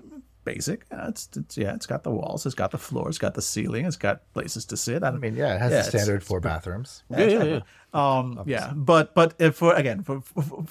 [0.53, 0.85] basic.
[0.91, 3.41] Uh, it's, it's yeah, it's got the walls, it's got the floor, it's got the
[3.41, 5.03] ceiling, it's got places to sit.
[5.03, 7.03] I, I mean, yeah, it has Yeah, the it's- standard four bathrooms.
[7.09, 7.59] Yeah, yeah, yeah.
[7.93, 10.21] um, yeah, but but if for again for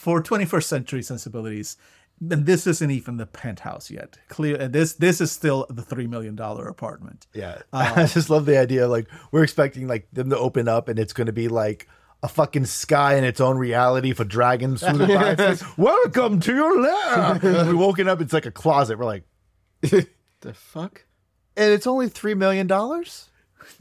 [0.04, 1.76] for 21st century sensibilities,
[2.20, 4.16] then this isn't even the penthouse yet.
[4.28, 7.26] Clear, this this is still the three million dollar apartment.
[7.34, 8.88] Yeah, I just love the idea.
[8.88, 11.88] Like we're expecting like them to open up, and it's going to be like
[12.22, 14.80] a fucking sky in its own reality for dragons.
[14.80, 15.56] swimming by.
[15.76, 17.38] Welcome to your lair.
[17.42, 18.22] And we woken up.
[18.22, 18.98] It's like a closet.
[18.98, 19.24] We're like,
[20.40, 21.04] The fuck?
[21.56, 23.30] and it's only three million dollars.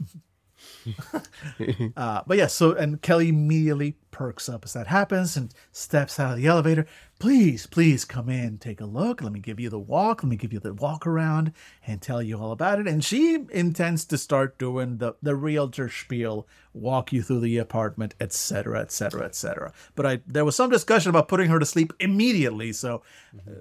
[1.96, 6.32] Uh, but yeah, so and Kelly immediately perks up as that happens and steps out
[6.32, 6.86] of the elevator.
[7.18, 9.22] Please, please come in, take a look.
[9.22, 10.22] Let me give you the walk.
[10.22, 11.52] Let me give you the walk around
[11.86, 12.86] and tell you all about it.
[12.86, 18.14] And she intends to start doing the the realtor spiel, walk you through the apartment,
[18.20, 19.72] etc., etc., etc.
[19.96, 22.72] But I there was some discussion about putting her to sleep immediately.
[22.72, 23.02] So,
[23.36, 23.52] uh,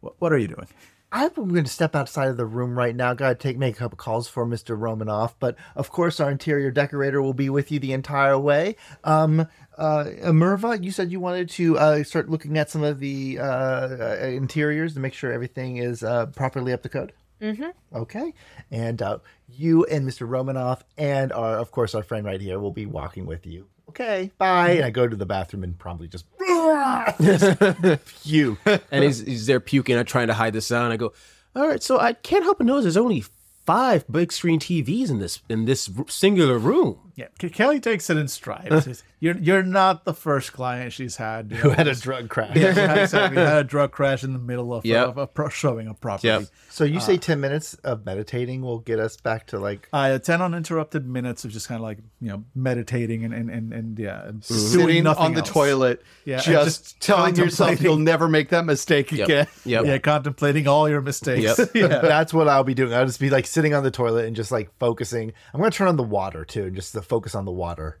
[0.00, 0.68] what, what are you doing?
[1.12, 3.14] I'm going to step outside of the room right now.
[3.14, 4.78] Got to take make a couple calls for Mr.
[4.78, 8.76] Romanoff, but of course our interior decorator will be with you the entire way.
[9.02, 13.38] Um, uh, Merva, you said you wanted to uh, start looking at some of the
[13.40, 17.12] uh, uh, interiors to make sure everything is uh, properly up to code.
[17.40, 17.70] Mm-hmm.
[17.96, 18.34] Okay,
[18.70, 19.18] and uh,
[19.48, 20.28] you and Mr.
[20.28, 23.66] Romanoff and our, of course, our friend right here will be walking with you.
[23.90, 24.70] Okay, bye.
[24.70, 26.24] And I go to the bathroom and probably just
[28.24, 28.56] you.
[28.90, 29.96] and he's, he's there puking.
[29.98, 30.92] I'm trying to hide the sound.
[30.92, 31.12] I go,
[31.56, 31.82] all right.
[31.82, 33.24] So I can't help but notice there's only
[33.70, 36.98] five big screen TVs in this in this singular room.
[37.16, 38.68] Yeah, Kelly takes it in stride.
[38.82, 42.56] Says, you're you're not the first client she's had you Who had a drug crash?
[42.56, 43.42] yeah, exactly.
[43.42, 45.08] had a drug crash in the middle of, Yep.
[45.08, 46.28] of a pro- showing a property.
[46.28, 46.44] Yep.
[46.70, 50.40] So you say 10 minutes of meditating will get us back to like Uh, 10
[50.40, 54.26] uninterrupted minutes of just kind of like, you know, meditating and, and, and, and yeah,
[54.26, 55.50] and doing Sitting nothing on the else.
[55.50, 59.24] toilet, Yeah, just, just telling yourself you'll never make that mistake Yep.
[59.28, 59.46] again.
[59.66, 59.84] Yep.
[59.84, 61.58] Yeah, contemplating all your mistakes.
[61.58, 61.70] Yep.
[61.74, 61.86] yeah.
[61.98, 62.94] That's what I'll be doing.
[62.94, 65.32] I'll just be like sitting on the toilet and just like focusing.
[65.54, 68.00] I'm going to turn on the water too, and just to focus on the water.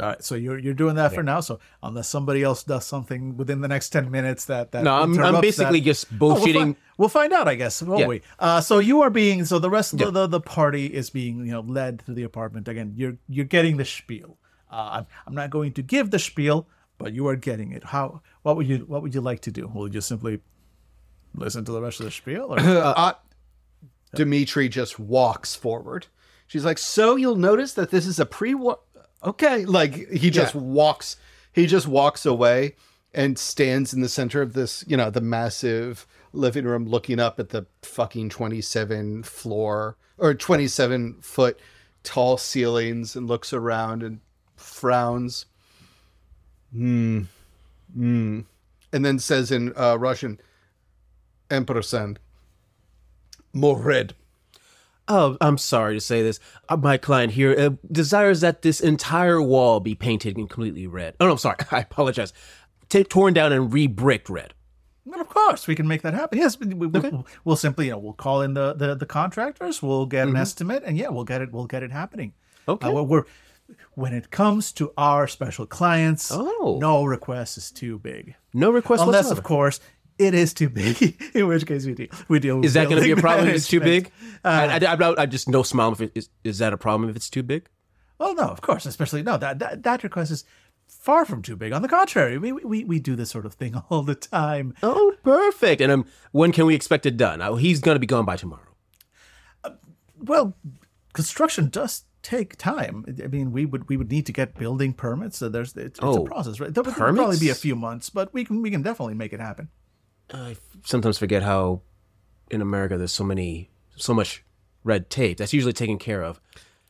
[0.00, 1.40] All right, so you're you're doing that for now.
[1.40, 5.18] So unless somebody else does something within the next ten minutes, that that No, I'm-
[5.18, 6.54] I'm basically that- just Oh, we'll, bullshitting.
[6.54, 8.06] find, we'll find out, I guess, won't Yeah.
[8.06, 8.22] we?
[8.38, 10.06] Uh, so you are being so the rest of Yeah.
[10.06, 12.92] the, the the party is being you know led to the apartment again.
[12.96, 14.38] You're you're getting the spiel.
[14.70, 16.66] Uh, I'm I'm not going to give the spiel,
[16.96, 17.84] but you are getting it.
[17.84, 19.66] How what would you what would you like to do?
[19.66, 20.40] Will you just simply
[21.34, 22.54] listen to the rest of the spiel?
[22.54, 22.60] Or?
[22.60, 23.12] Uh,
[24.14, 26.06] Dimitri just walks forward.
[26.46, 28.80] She's like, "So you'll notice that this is a pre war."
[29.22, 31.16] Okay, like he just walks.
[31.52, 32.74] He just walks away
[33.12, 37.38] and stands in the center of this, you know, the massive living room, looking up
[37.38, 41.60] at the fucking twenty-seven floor or twenty-seven foot
[42.02, 44.20] tall ceilings, and looks around and
[44.56, 45.46] frowns.
[46.72, 47.22] Hmm.
[47.94, 48.40] Hmm.
[48.92, 50.40] And then says in uh, Russian,
[51.50, 52.18] "Ampersand."
[53.52, 54.14] More red.
[55.08, 56.38] Oh, I'm sorry to say this.
[56.68, 61.14] Uh, My client here uh, desires that this entire wall be painted in completely red.
[61.18, 61.56] Oh, no, I'm sorry.
[61.72, 62.32] I apologize.
[62.88, 64.54] Ta torn down and re-bricked red.
[65.04, 66.38] Well, of course, we can make that happen.
[66.38, 69.82] Yes, we, we, we'll, we'll simply, you know, we'll call in the the, the contractors.
[69.82, 71.50] We'll get an estimate, and yeah, we'll get it.
[71.50, 72.34] We'll get it happening.
[72.68, 72.86] Okay.
[72.86, 73.24] Uh, we're, we're
[73.94, 76.78] when it comes to our special clients, Oh.
[76.80, 79.38] no request is too big, No request unless, whatsoever.
[79.40, 79.80] of course,
[80.20, 81.16] it is too big.
[81.34, 82.64] in which case, we deal we deal.
[82.64, 84.10] Is that going to be a problem if it's too big?
[84.44, 85.92] I, I, I, I just no smile.
[85.92, 87.68] If it is, is that a problem if it's too big?
[88.18, 90.44] Well, no, of course, especially no that that, that request is
[90.86, 91.72] far from too big.
[91.72, 94.74] On the contrary, we we, we do this sort of thing all the time.
[94.82, 95.80] Oh, perfect.
[95.80, 97.40] And um, when can we expect it done?
[97.40, 98.62] Uh, he's going to be gone by tomorrow.
[100.22, 100.54] Well,
[101.14, 103.04] construction does take time.
[103.24, 105.38] I mean, we would we would need to get building permits.
[105.38, 106.72] So there's it's, it's Oh, a process, right?
[106.72, 109.40] There would probably be a few months, but we can we can definitely make it
[109.40, 109.68] happen.
[110.32, 111.82] I sometimes forget how
[112.50, 114.44] in America there's so many, so much
[114.84, 116.40] red tape that's usually taken care of.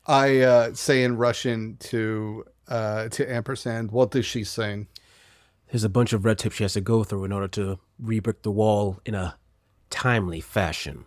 [0.07, 3.91] I uh, say in Russian to uh, to ampersand.
[3.91, 4.89] What is she saying?
[5.71, 8.43] There's a bunch of red tape she has to go through in order to re-brick
[8.43, 9.37] the wall in a
[9.89, 11.05] timely fashion.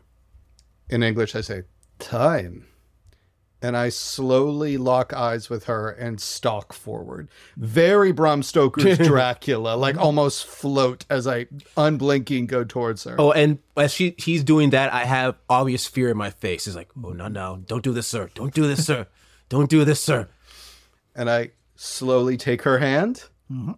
[0.89, 1.63] In English, I say
[1.99, 2.67] time,
[3.63, 7.29] and I slowly lock eyes with her and stalk forward.
[7.55, 11.47] Very Bram Stoker's Dracula, like almost float as I
[11.77, 13.15] unblinking go towards her.
[13.17, 16.67] Oh, and as she she's doing that, I have obvious fear in my face.
[16.67, 18.29] It's like, oh no, no, don't do this, sir.
[18.35, 19.07] Don't do this, sir.
[19.47, 20.27] Don't do this, sir.
[21.15, 23.73] and I slowly take her hand, mm-hmm.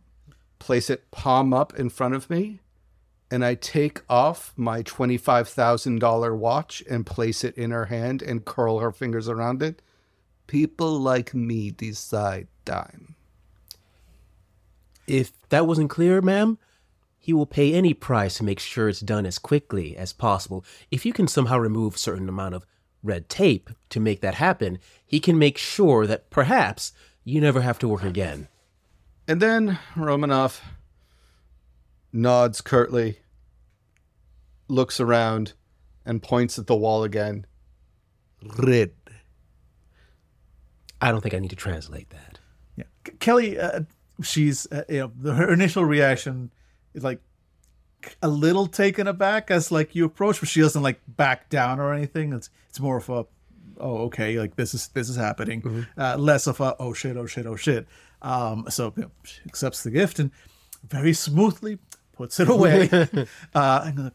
[0.57, 2.59] place it palm up in front of me,
[3.31, 8.79] and I take off my $25,000 watch and place it in her hand and curl
[8.79, 9.81] her fingers around it.
[10.47, 13.15] People like me decide time.
[15.07, 16.57] If that wasn't clear, ma'am,
[17.17, 20.63] he will pay any price to make sure it's done as quickly as possible.
[20.91, 22.65] If you can somehow remove a certain amount of
[23.01, 27.79] red tape to make that happen, he can make sure that perhaps you never have
[27.79, 28.47] to work again.
[29.27, 30.61] And then Romanoff
[32.15, 33.19] nods curtly,
[34.67, 35.53] looks around,
[36.05, 37.45] and points at the wall again.
[38.57, 38.91] Red.
[41.01, 42.39] I don't think I need to translate that.
[42.75, 43.81] Yeah, K- Kelly, uh,
[44.23, 46.51] she's uh, you know the, her initial reaction
[46.93, 47.19] is like
[48.21, 51.93] a little taken aback as like you approach, but she doesn't like back down or
[51.93, 52.33] anything.
[52.33, 53.25] It's it's more of a
[53.77, 57.25] oh okay like this is this is happening, uh, less of a oh shit oh
[57.25, 57.87] shit oh shit.
[58.21, 60.31] Um, so you know, she accepts the gift and
[60.87, 61.77] very smoothly
[62.15, 62.89] puts it away.
[63.55, 64.13] uh, I'm gonna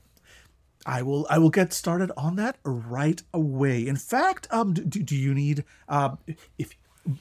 [0.86, 3.86] I will I will get started on that right away.
[3.86, 6.18] In fact, um, do, do you need um,
[6.58, 6.74] if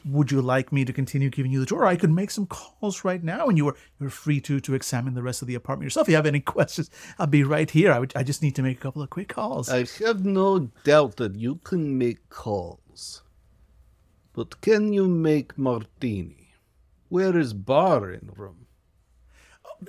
[0.06, 1.86] would you like me to continue giving you the tour?
[1.86, 5.14] I could make some calls right now, and you are you're free to to examine
[5.14, 6.08] the rest of the apartment yourself.
[6.08, 7.92] If you have any questions, I'll be right here.
[7.92, 9.70] I would I just need to make a couple of quick calls.
[9.70, 13.24] I have no doubt that you can make calls.
[14.34, 16.54] But can you make martini?
[17.10, 18.68] Where is bar in room?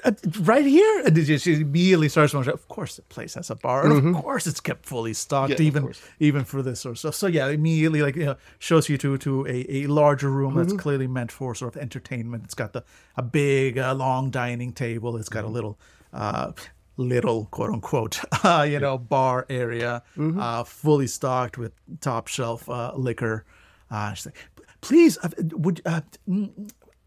[0.05, 2.33] Uh, right here, and she immediately starts.
[2.33, 5.51] Going, of course, the place has a bar, and of course, it's kept fully stocked,
[5.59, 5.83] Yeah, even
[6.21, 7.15] even for this sort of stuff.
[7.17, 10.73] So yeah, immediately like you know, shows you to to a, a larger room that's
[10.83, 12.45] clearly meant for sort of entertainment.
[12.45, 12.85] It's got the
[13.17, 15.17] a big uh, long dining table.
[15.17, 15.77] It's got a little
[16.13, 16.53] uh,
[16.97, 20.03] little quote unquote uh, you know bar area,
[20.39, 23.45] uh, fully stocked with top shelf uh, liquor.
[23.91, 24.37] Uh, she's like,
[24.83, 26.01] please, uh, would uh,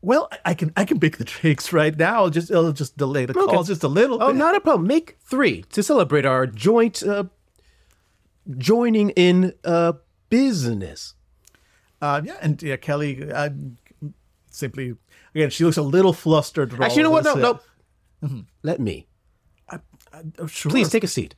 [0.03, 2.29] well, I can I can pick the drinks right now.
[2.29, 4.17] Just it'll just delay the call just a little.
[4.19, 4.23] Bit.
[4.25, 4.37] Oh, bit.
[4.37, 4.85] not a problem.
[4.85, 7.23] Make three to celebrate our joint uh,
[8.57, 9.93] joining in uh,
[10.29, 11.15] business.
[12.01, 13.49] Uh, yeah, and yeah, Kelly uh,
[14.51, 14.95] simply
[15.33, 16.73] again she looks a little flustered.
[16.73, 17.25] Actually, you know what?
[17.25, 17.53] of No,
[18.21, 18.43] this, no.
[18.61, 19.07] Let me.
[19.69, 19.77] uh,
[20.47, 20.69] sure.
[20.69, 21.35] Please take a seat.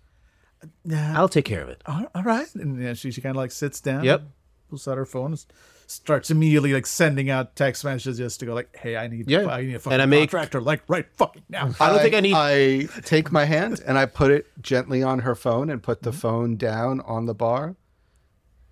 [0.83, 1.13] Yeah.
[1.19, 1.83] I'll take care of it.
[1.85, 2.47] all all right.
[2.55, 4.03] And yeah, she, she kind of like sits down.
[4.03, 4.23] Yep.
[4.69, 5.45] Pulls out her phone and
[5.87, 9.47] starts immediately like sending out text messages just to go like, "Hey, I need, Yeah.
[9.47, 12.15] I need a fucking And I make- contractor like right fucking now." I don't think
[12.15, 12.33] I need.
[12.33, 16.09] I take my hand and I put it gently on her phone and put the
[16.09, 16.19] mm-hmm.
[16.19, 17.75] phone down on the bar.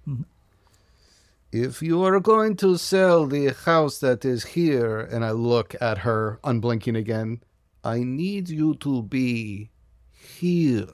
[0.08, 0.24] Mm-hmm.
[1.52, 6.00] If you are going to sell the house that is here, and I look at
[6.00, 7.42] her unblinking again,
[7.84, 9.70] I need you to be
[10.12, 10.88] here.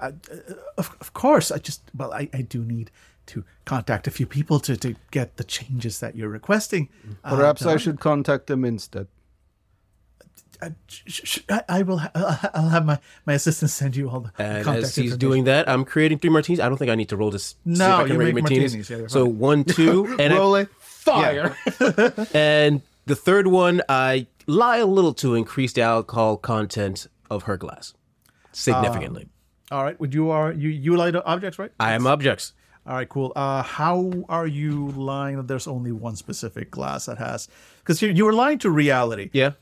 [0.00, 0.12] Uh,
[0.78, 2.90] of, of course, I just well, I, I do need
[3.26, 6.88] to contact a few people to, to get the changes that you're requesting.
[7.24, 9.06] Uh, Perhaps I should contact them instead.
[10.60, 11.98] Uh, sh- sh- I, I will.
[11.98, 15.18] Ha- I'll have my, my assistant send you all the And contact as he's information.
[15.18, 16.60] doing that, I'm creating three martinis.
[16.60, 17.44] I don't think I need to roll this.
[17.46, 18.88] see if No, I can you rate make martinis.
[18.88, 20.68] Yeah, so one, two, and Roll it.
[20.78, 21.56] fire.
[22.34, 27.56] and the third one, I lie a little to increase the alcohol content of her
[27.56, 27.94] glass
[28.52, 29.28] significantly.
[29.72, 29.98] All right.
[29.98, 31.72] Would you are you you light objects, right?
[31.80, 32.52] I am objects.
[32.86, 33.32] All right, cool.
[33.36, 37.48] Uh, how are you lying that there's only one specific glass that has?
[37.78, 39.30] Because you, you were lying to reality.
[39.32, 39.52] Yeah.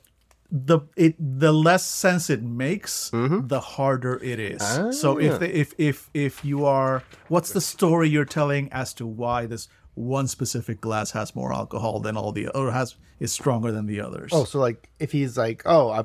[0.50, 3.46] The it the less sense it makes, mm-hmm.
[3.46, 4.60] the harder it is.
[4.98, 5.22] So ah.
[5.22, 9.46] if the, if if if you are, what's the story you're telling as to why
[9.46, 13.86] this one specific glass has more alcohol than all the or has is stronger than
[13.86, 14.30] the others?
[14.32, 16.04] Oh, so like if he's like, oh, I,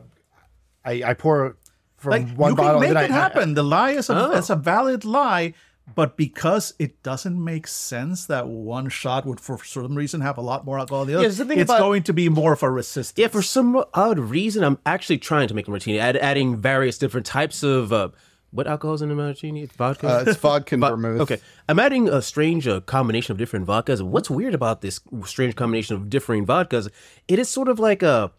[0.84, 1.58] I, I pour
[1.98, 3.54] from like one you bottle, can make and it then I, happen.
[3.56, 4.32] the lie is a, Oh.
[4.38, 5.56] it's a valid lie,
[5.94, 10.42] but because it doesn't make sense that one shot would, for some reason, have a
[10.42, 12.64] lot more alcohol than the other, there's the it's about- going to be more of
[12.64, 13.14] a resistance.
[13.18, 16.98] Yeah, for some odd reason, I'm actually trying to make a martini, add, adding various
[16.98, 18.10] different types of uh,
[18.52, 19.64] what alcohols in a martini?
[19.64, 20.08] It's vodka.
[20.08, 21.22] Uh, it's vodka and vermouth.
[21.22, 24.02] Okay, I'm adding a strange uh, combination of different vodkas.
[24.02, 26.90] What's weird about this strange combination of differing vodkas?
[27.28, 28.32] It is sort of like a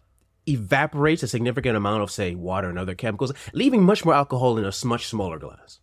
[0.47, 4.65] evaporates a significant amount of say water and other chemicals, leaving much more alcohol in
[4.65, 5.79] a much smaller glass.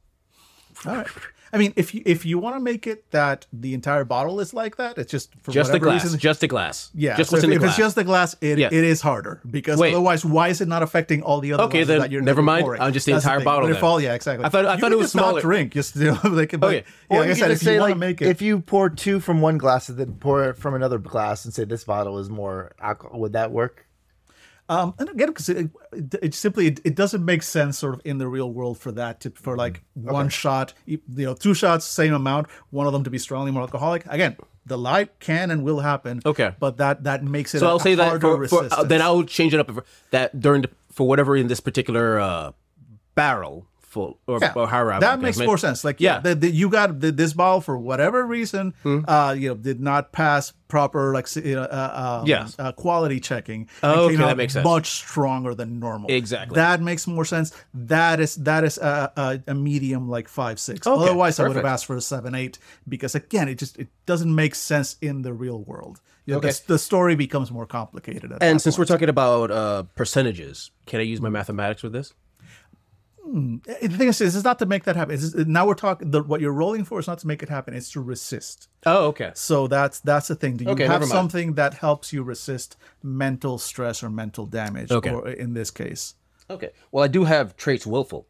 [0.85, 1.07] All right.
[1.55, 4.53] I mean, if you if you want to make it that the entire bottle is
[4.53, 6.05] like that, it's just for Just the whatever glass.
[6.05, 6.19] reason.
[6.19, 6.90] just the glass.
[6.95, 7.71] yeah, Just so what's if, in the if glass.
[7.71, 8.67] it's just the glass, it, Yeah.
[8.67, 9.93] it is harder because Wait.
[9.95, 11.62] otherwise, why is it not affecting all the other?
[11.64, 12.64] Okay, then that you're never mind.
[12.64, 12.81] pouring?
[12.83, 13.45] I'm just the That's entire thing.
[13.45, 13.85] bottle But if then.
[13.85, 14.45] all- yeah, exactly.
[14.45, 15.40] I thought- I You thought it was just not smaller.
[15.40, 15.73] drink.
[15.73, 16.85] Just you know, like, but, Okay.
[17.11, 18.61] yeah, like I said, if just you say want like, to make it, if you
[18.61, 21.85] pour two from one glass and then pour it from another glass and say this
[21.85, 23.84] bottle is more alcohol, would that work?
[24.68, 28.00] Um, and again, because it, it, it simply it, it doesn't make sense sort of
[28.05, 31.85] in the real world for that to for like one shot, you know, two shots,
[31.85, 34.07] same amount, one of them to be strongly more alcoholic.
[34.07, 36.22] Again, the lie can and will happen.
[36.24, 36.55] Okay.
[36.59, 37.61] but that that makes it.
[37.61, 40.40] So i I'll say that for, for uh, then I'll change it up for, that
[40.40, 42.53] during the, for whatever in this particular uh,
[43.14, 44.66] barrel full or, Yeah, or
[45.00, 45.85] that makes more sense.
[45.85, 46.20] Like, yeah, Yeah.
[46.20, 50.12] the, the, you got the, this bottle for whatever reason, uh, you know, did not
[50.12, 52.57] pass proper like you know, uh, um, Yes.
[52.59, 53.68] uh, quality checking.
[53.83, 54.64] Oh, okay, that makes sense.
[54.64, 56.11] Much stronger than normal.
[56.11, 56.57] Exactly.
[56.57, 57.52] That makes more sense.
[57.72, 60.87] That is that is a, a, a medium like five six.
[60.87, 63.88] Okay, Otherwise, I would have asked for a seven eight because again, it just it
[64.07, 66.00] doesn't make sense in the real world.
[66.26, 66.50] You know, Okay.
[66.50, 68.33] the, the story becomes more complicated.
[68.33, 68.88] At And since point.
[68.88, 72.14] we're talking about uh, percentages, can I use my mathematics with this?
[73.32, 75.16] The thing is, this is not to make that happen.
[75.18, 76.10] Just- now we're talking.
[76.10, 77.74] The, what you're rolling for is not to make it happen.
[77.74, 78.68] It's to resist.
[78.87, 79.32] Oh, okay.
[79.34, 80.56] So that's that's the thing.
[80.58, 84.90] Do you Okay, have something that helps you resist mental stress or mental damage?
[84.92, 85.10] Okay.
[85.10, 86.14] Or in this case,
[86.50, 86.70] Okay.
[86.92, 88.26] Well, I do have traits willful.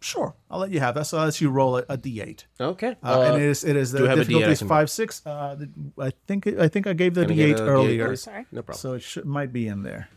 [0.00, 1.06] sure, I'll let you have that.
[1.06, 2.44] So let's you roll a, a d8.
[2.60, 2.96] Okay.
[3.02, 4.88] Uh, and it is it is the do you have a D8 difficulty is five
[4.90, 5.26] six.
[5.26, 5.56] Uh,
[5.98, 8.22] I think I think I gave the Can I get d8 a D8, earlier, please?
[8.22, 8.46] Sorry.
[8.52, 8.78] No problem.
[8.80, 10.08] so it should, might be in there.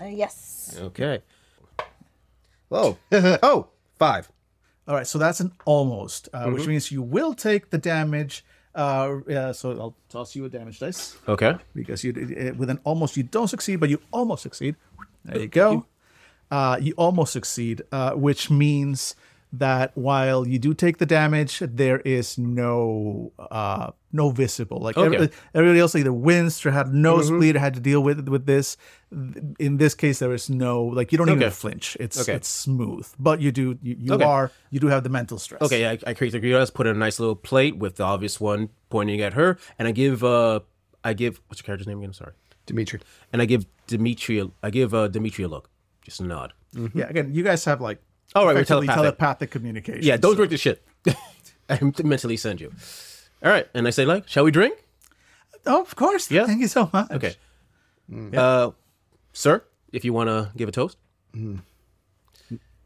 [0.00, 0.76] Uh, yes.
[0.80, 1.22] okay.
[3.42, 4.30] Oh, five.
[4.88, 6.54] All right, so that's an almost, uh, Mm-hmm.
[6.54, 8.44] which means you will take the damage.
[8.74, 11.16] Uh, so I'll toss you a damage dice.
[11.28, 11.54] Okay.
[11.74, 14.76] because you with an almost you don't succeed, but you almost succeed.
[15.24, 15.86] There you go.
[16.50, 19.14] Uh, you almost succeed, uh, which means
[19.52, 25.14] that while you do take the damage, there is no uh, no visible like Okay.
[25.16, 28.76] every- everybody else either wins or had nosebleed or had to deal with with this.
[29.58, 31.50] In this case, there is no like you don't even Okay.
[31.50, 31.96] flinch.
[32.00, 32.34] It's Okay.
[32.34, 34.24] it's smooth, but you do you, you Okay.
[34.24, 35.62] are you do have the mental stress.
[35.62, 38.40] Okay, I, I create the griottas, put in a nice little plate with the obvious
[38.40, 40.60] one pointing at her, and I give uh
[41.04, 42.10] I give what's your character's name again?
[42.10, 42.32] I'm sorry.
[42.66, 43.00] Dimitri.
[43.32, 45.68] And I give Dimitri I give uh Dimitri a look.
[46.04, 46.52] Just a nod.
[46.94, 47.98] Yeah, again, you guys have like
[48.34, 49.02] All right, we're telepathic.
[49.02, 50.02] telepathic communication.
[50.04, 50.82] Yeah, don't so- drink the shit.
[51.68, 52.72] I mentally send you.
[53.44, 54.84] All right, and I say like, shall we drink?
[55.66, 56.30] Oh, of course.
[56.30, 56.46] Yeah.
[56.46, 57.10] Thank you so much.
[57.10, 57.34] Okay.
[58.36, 58.70] Uh,
[59.32, 59.62] sir,
[59.92, 60.96] if you want to give a toast,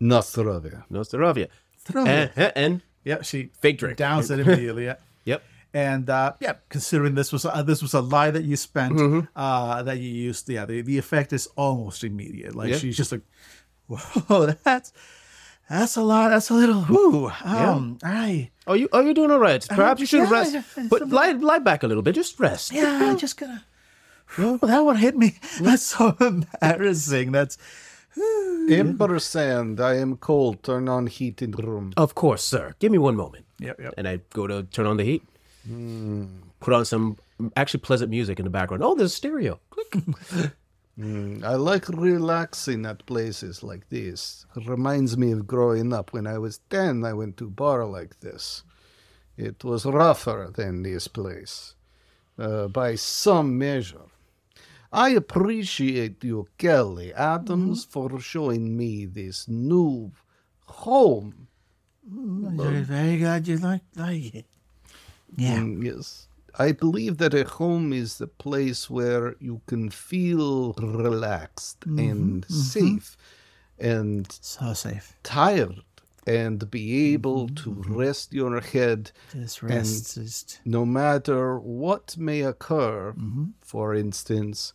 [0.00, 0.84] Nostrovia.
[0.90, 1.48] no zdravia.
[1.88, 2.30] Zdravia.
[2.36, 3.96] And, and Yeah, she Fake drink.
[3.96, 4.84] downs it immediately.
[4.84, 4.96] Yeah.
[5.24, 5.42] yep.
[5.74, 9.20] And uh, yeah, considering this was uh, this was a lie that you spent, Mm-hmm.
[9.36, 12.54] uh, that you used, yeah, the, the effect is almost immediate.
[12.54, 12.78] Like Yeah.
[12.78, 13.22] she's just like,
[13.88, 14.92] whoa, that's
[15.68, 16.30] that's a lot.
[16.30, 16.82] That's a little.
[16.82, 17.30] Whoo.
[17.44, 19.64] Um, I Oh, you oh you're doing all right.
[19.68, 22.14] Perhaps you should yeah, rest, yeah, yeah, but lie lie back a little bit.
[22.14, 22.72] Just rest.
[22.72, 23.64] yeah, I'm just gonna.
[24.36, 25.38] Whoa, that one hit me.
[25.60, 27.30] That's so embarrassing.
[27.32, 27.58] That's
[28.68, 29.80] Ember sand.
[29.80, 30.62] I am cold.
[30.62, 31.92] Turn on heat in room.
[31.96, 32.74] Of course, sir.
[32.80, 33.44] Give me one moment.
[33.60, 33.94] yep, yep.
[33.96, 35.22] And I go to turn on the heat.
[36.60, 37.18] Put on some
[37.56, 38.82] actually pleasant music in the background.
[38.82, 39.60] Oh, there's a stereo.
[39.70, 40.52] Click.
[40.98, 44.46] I like relaxing at places like this.
[44.56, 46.12] It Reminds me of growing up.
[46.12, 48.62] When I was 10, I went to a bar like this.
[49.36, 51.74] It was rougher than this place,
[52.38, 54.06] uh, by some measure.
[54.90, 60.12] I appreciate you, Kelly Adams, for showing me this new
[60.64, 61.48] home.
[62.08, 64.46] Very, very glad you like like it.
[65.36, 65.58] Yeah.
[65.58, 66.25] Mm, yes.
[66.58, 72.42] I believe that a home is the place where you can feel relaxed mm-hmm, and
[72.46, 72.54] mm-hmm.
[72.54, 73.16] safe
[73.78, 75.14] and So safe.
[75.22, 75.82] tired
[76.26, 83.14] and be able mm-hmm, to rest your head And- rest no matter what may occur.
[83.60, 84.72] For instance,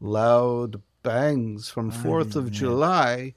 [0.00, 3.34] loud bangs from 4th of July.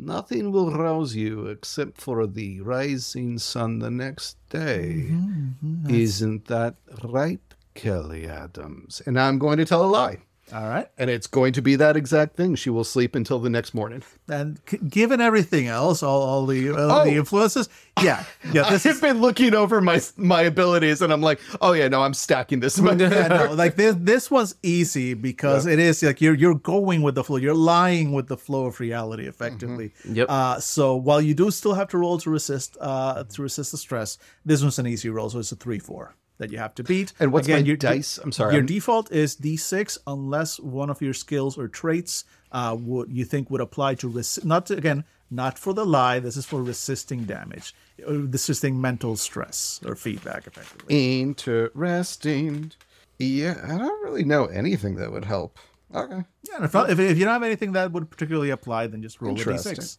[0.00, 5.08] Nothing will rouse you except for the rising sun the next day.
[5.10, 7.40] Mm-hmm, mm-hmm, Isn't that right,
[7.74, 9.02] Kelly Adams?
[9.06, 10.18] And I'm going to tell a lie.
[10.52, 10.88] All right.
[10.96, 12.54] And it's going to be that exact thing.
[12.54, 14.02] She will sleep until the next morning.
[14.28, 17.04] And c- given everything else, all, all the all Oh.
[17.04, 17.68] the influences,
[18.02, 21.72] yeah, yeah, this I've is been looking over my my abilities, and I'm like, oh
[21.72, 22.78] yeah, no, I'm stacking this.
[22.82, 27.14] yeah, no, like this this was easy because it is like you're you're going with
[27.14, 29.92] the flow, you're lying with the flow of reality effectively.
[30.08, 30.26] Yep.
[30.30, 33.78] Uh, so while you do still have to roll to resist uh to resist the
[33.78, 36.82] stress, this one's an easy roll, so it's a three four that you have to
[36.84, 37.12] beat.
[37.20, 38.18] And what's my your dice?
[38.22, 42.74] I'm sorry, Your I'm- default is d6 unless one of your skills or traits uh
[42.78, 46.18] would you think would apply to resist not to, again not for the lie.
[46.20, 47.74] This is for resisting damage,
[48.06, 51.20] resisting mental stress or feedback effectively.
[51.20, 52.72] Interesting.
[53.18, 55.58] Yeah, I don't really know anything that would help.
[55.94, 56.22] Okay.
[56.48, 59.20] Yeah, and if, if, if you don't have anything that would particularly apply, then just
[59.20, 59.74] roll a Interesting.
[59.74, 59.98] d6.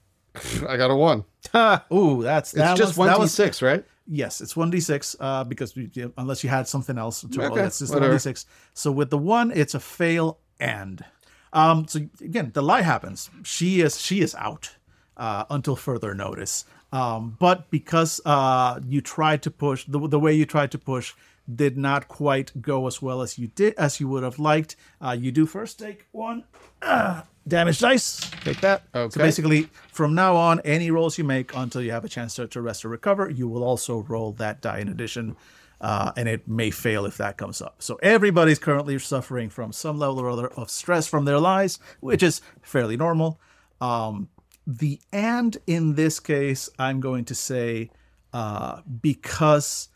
[0.70, 1.26] I got a one.
[1.94, 3.84] Ooh, that's It's that just was, one that d was six, right?
[4.10, 7.52] Yes, it's one d six uh, because we, unless you had something else to roll,
[7.52, 8.46] Okay, that's just one d six.
[8.74, 11.04] So with the one, it's a fail and.
[11.52, 13.30] Um, so again, the lie happens.
[13.44, 14.76] She is she is out
[15.18, 16.66] uh, until further notice.
[16.92, 21.14] Um, but because uh, you tried to push the, the way you tried to push
[21.56, 24.76] did not quite go as well as you did as you would have liked.
[25.02, 26.44] Uh, you do first take one
[26.82, 28.30] uh, damage dice.
[28.44, 28.84] Take that.
[28.94, 29.14] Okay.
[29.14, 32.48] So basically, from now on, any rolls you make until you have a chance to,
[32.48, 35.36] to rest or recover, you will also roll that die in addition.
[35.82, 37.82] Uh, and it may fail if that comes up.
[37.82, 42.22] So everybody's currently suffering from some level or other of stress from their lies, which
[42.22, 43.40] is fairly normal.
[43.80, 44.28] Um,
[44.68, 47.92] the and in this case, I'm going to say
[48.34, 49.89] uh, because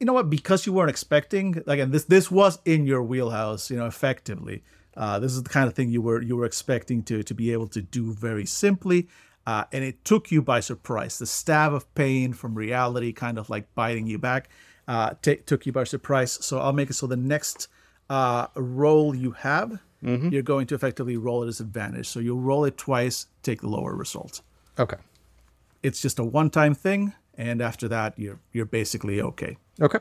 [0.00, 0.28] you know what?
[0.30, 4.62] Because you weren't expecting again this this was in your wheelhouse you know effectively.
[4.96, 7.52] Uh, this is the kind of thing you were you were expecting to to be
[7.52, 9.08] able to do very simply.
[9.46, 11.18] Uh, and it took you by surprise.
[11.18, 14.48] The stab of pain from reality kind of like biting you back
[14.88, 16.32] uh, ta took you by surprise.
[16.44, 17.68] So i'll make it so the next
[18.10, 19.80] uh, roll you have
[20.32, 22.06] you're going to effectively roll at disadvantage.
[22.08, 24.42] So you'll roll it twice take the lower result.
[24.78, 24.96] Okay.
[25.82, 29.56] it's just a one-time thing and after that you're you're basically okay.
[29.80, 29.98] Okay.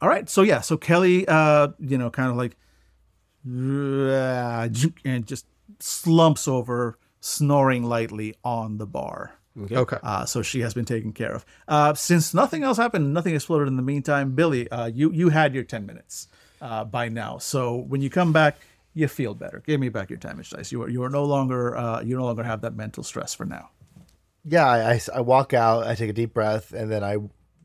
[0.00, 0.28] all right.
[0.28, 0.60] So yeah.
[0.60, 2.56] So kelly uh you know kind of like
[5.04, 5.46] and just
[5.80, 9.34] slumps over snoring lightly on the bar.
[9.56, 9.98] Okay.
[10.02, 11.44] uh, so she has been taken care of.
[11.68, 15.54] Uh, since nothing else happened nothing exploded in the meantime billy uh, you you had
[15.54, 16.28] your 10 minutes
[16.60, 17.38] uh, by now.
[17.38, 18.58] So when you come back
[18.96, 19.60] you feel better.
[19.66, 20.70] Give me back your damage dice.
[20.70, 23.44] You are you are no longer uh, you no longer have that mental stress for
[23.44, 23.70] now
[24.44, 27.16] Yeah, I, I, I walk out, I take a deep breath, and then I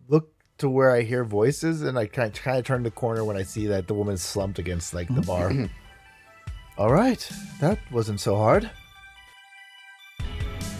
[0.08, 3.26] look to where I hear voices, and I kind of, kind of turn the corner
[3.26, 5.50] when I see that the woman's slumped against like the bar.
[5.50, 5.66] Mm-hmm.
[6.78, 8.70] All right, that wasn't so hard.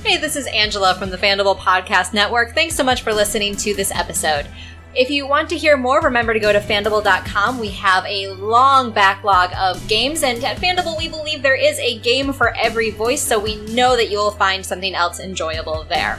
[0.04, 2.54] Hey, this is Angela from the Fandible Podcast Network.
[2.56, 4.48] Thanks so much for listening to this episode.
[4.96, 7.60] If you want to hear more, remember to go to fandible.com.
[7.60, 12.00] We have a long backlog of games, and at Fandible, we believe there is a
[12.00, 16.18] game for every voice, so we know that you will find something else enjoyable there.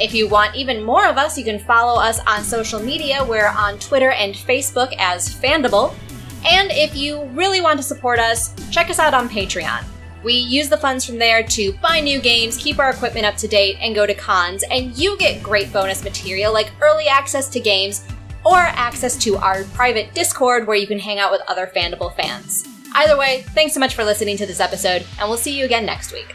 [0.00, 3.22] If you want even more of us, you can follow us on social media.
[3.22, 5.94] We're on Twitter and Facebook as Fandible.
[6.46, 9.84] And if you really want to support us, check us out on Patreon.
[10.22, 13.48] We use the funds from there to buy new games, keep our equipment up to
[13.48, 17.60] date, and go to cons, and you get great bonus material like early access to
[17.60, 18.04] games
[18.44, 22.66] or access to our private Discord where you can hang out with other Fandible fans.
[22.94, 25.86] Either way, thanks so much for listening to this episode, and we'll see you again
[25.86, 26.34] next week.